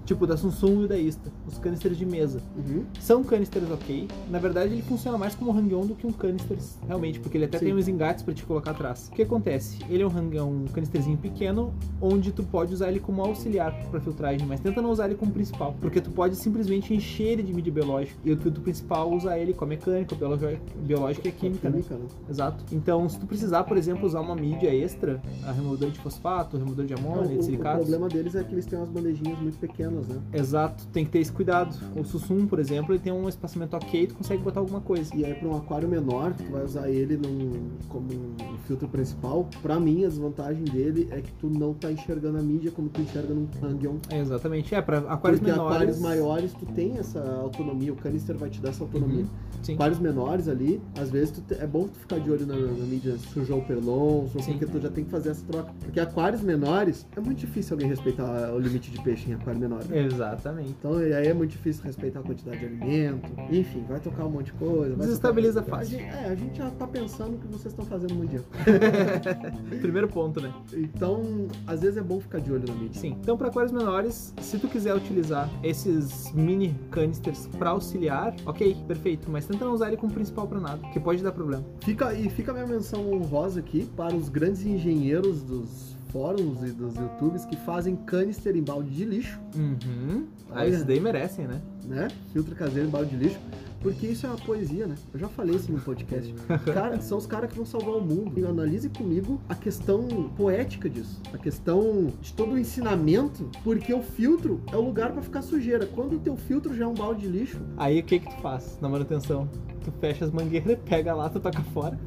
[0.05, 2.41] Tipo da Samsung e da Ista, os canisters de mesa.
[2.57, 2.85] Uhum.
[3.01, 4.09] São canisters ok.
[4.31, 7.59] Na verdade, ele funciona mais como hang-on do que um canister realmente, porque ele até
[7.59, 7.67] Sim.
[7.67, 9.09] tem uns engates pra te colocar atrás.
[9.13, 9.79] O que acontece?
[9.89, 14.01] Ele é um, hang um canisterzinho pequeno, onde tu pode usar ele como auxiliar pra
[14.01, 17.53] filtragem, mas tenta não usar ele como principal, porque tu pode simplesmente encher ele de
[17.55, 21.71] mídia biológica e o filtro principal usar ele com a mecânica, biológica, biológica e química,
[21.71, 21.77] né?
[21.83, 22.07] Química, né?
[22.29, 22.65] Exato.
[22.73, 26.87] Então, se tu precisar, por exemplo, usar uma mídia extra, a removedor de fosfato, removedor
[26.87, 27.81] de amônia, Não, de o, o silicatos.
[27.89, 30.21] problema deles é que eles têm umas bandejinhas muito pequenas, né?
[30.33, 31.77] Exato, tem que ter esse cuidado.
[31.97, 35.15] O Sussum, por exemplo, ele tem um espaçamento ok, tu consegue botar alguma coisa.
[35.15, 39.49] E aí para um aquário menor, tu vai usar ele num, como um filtro principal,
[39.63, 43.01] pra mim a desvantagem dele é que tu não tá enxergando a mídia como tu
[43.01, 43.99] enxerga num hang-on.
[44.11, 44.75] É, exatamente.
[44.75, 45.77] É, pra aquários Porque menores.
[45.77, 49.25] aquários maiores tu tem essa autonomia, o canister vai te dar essa autonomia.
[49.69, 49.75] Uhum.
[49.75, 53.17] Aquários menores ali, às vezes tu é bom tu ficar de olho na, na mídia
[53.33, 55.73] sujou o perlon, porque tu já tem que fazer essa troca.
[55.81, 59.82] Porque aquários menores, é muito difícil alguém respeitar o limite de peixe em aquário menor.
[59.91, 60.71] Exatamente.
[60.79, 63.31] Então e aí é muito difícil respeitar a quantidade de alimento.
[63.51, 64.97] Enfim, vai tocar um monte de coisa.
[64.97, 65.99] Desestabiliza tocar- fácil.
[65.99, 68.43] A gente- é, a gente já tá pensando que vocês estão fazendo no dia.
[69.81, 70.53] Primeiro ponto, né?
[70.73, 73.01] Então, às vezes é bom ficar de olho na mídia.
[73.01, 73.17] Sim.
[73.21, 79.31] Então, para aquários menores, se tu quiser utilizar esses mini canisters para auxiliar, ok, perfeito.
[79.31, 81.65] Mas tenta não usar ele como principal para nada, que pode dar problema.
[81.83, 86.73] Fica, e fica a minha menção honrosa aqui para os grandes engenheiros dos fóruns e
[86.73, 90.27] dos youtubes que fazem canister em balde de lixo, Uhum.
[90.51, 90.69] Ah, Olha.
[90.69, 91.61] esses daí merecem, né?
[91.85, 92.09] né?
[92.33, 93.39] Filtro caseiro em balde de lixo.
[93.81, 94.95] Porque isso é uma poesia, né?
[95.13, 96.33] Eu já falei isso no podcast.
[96.73, 98.39] Cara, são os caras que vão salvar o mundo.
[98.39, 100.07] E analise comigo a questão
[100.37, 101.21] poética disso.
[101.33, 103.51] A questão de todo o ensinamento.
[103.65, 105.85] Porque o filtro é o lugar pra ficar sujeira.
[105.85, 108.41] Quando o teu filtro já é um balde de lixo, Aí o que que tu
[108.41, 109.49] faz na manutenção?
[109.85, 111.99] Tu fecha as mangueiras, pega a lata, toca fora.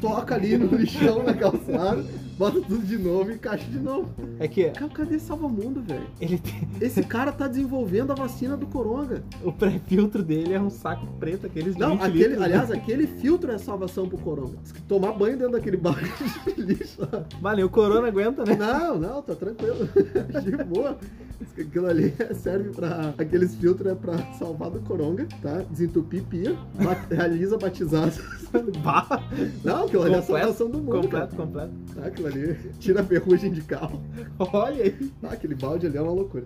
[0.00, 2.04] toca ali no lixão, na calçada,
[2.38, 4.08] bota tudo de novo e encaixa de novo.
[4.38, 6.06] É que Cara, cadê salva mundo, velho?
[6.20, 9.22] ele tem, Esse cara tá desenvolvendo a vacina do coronga.
[9.44, 12.44] o pré-filtro dele é um saco preto, aqueles Não, 20 aquele, litros, né?
[12.44, 14.56] aliás, aquele filtro é salvação pro coronga.
[14.88, 16.10] Tomar banho dentro daquele balde
[16.54, 17.00] de lixo.
[17.40, 18.56] Valeu, o corona aguenta, né?
[18.56, 19.88] Não, não, tá tranquilo.
[20.42, 20.98] De boa.
[21.58, 23.14] Aquilo ali serve pra.
[23.18, 25.62] Aqueles filtros é pra salvar do coronga, tá?
[25.70, 28.18] Desentupir pia, bat- realiza batizados.
[28.84, 29.06] Bah,
[29.64, 31.70] Não, aquilo ali é a Completo, salvação do mundo, completo, completo.
[31.94, 32.02] cara.
[32.02, 34.02] Tá, aquilo ali tira a ferrugem de carro.
[34.38, 35.10] Olha aí.
[35.22, 36.44] Ah, aquele balde ali é uma loucura.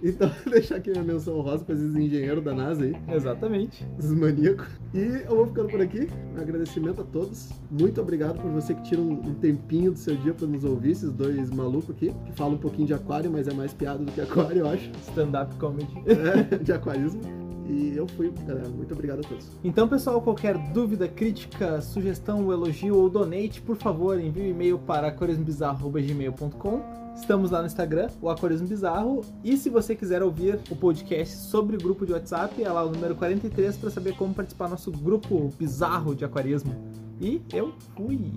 [0.00, 3.84] Então, deixar aqui minha menção rosa pra esses engenheiros da NASA aí, Exatamente.
[3.98, 4.68] esses maníacos.
[4.94, 6.06] E eu vou ficando por aqui.
[6.36, 7.48] Um agradecimento a todos.
[7.68, 10.92] Muito obrigado por você que tira um, um tempinho do seu dia pra nos ouvir,
[10.92, 14.12] esses dois malucos aqui, que falam um pouquinho de aquário, mas é mais piada do
[14.12, 14.88] que aquário, eu acho.
[15.08, 15.92] Stand-up comedy.
[16.06, 17.20] É, de aquarismo.
[17.68, 18.68] E eu fui, galera.
[18.68, 19.46] Muito obrigado a todos.
[19.62, 25.08] Então, pessoal, qualquer dúvida, crítica, sugestão, elogio ou donate, por favor, envie um e-mail para
[25.08, 26.98] aquarismobizarro.gmail.com.
[27.14, 29.22] Estamos lá no Instagram, o Aquarismo Bizarro.
[29.42, 32.90] E se você quiser ouvir o podcast sobre o grupo de WhatsApp, é lá o
[32.90, 36.74] número 43 para saber como participar do nosso grupo bizarro de aquarismo.
[37.20, 38.32] E eu fui!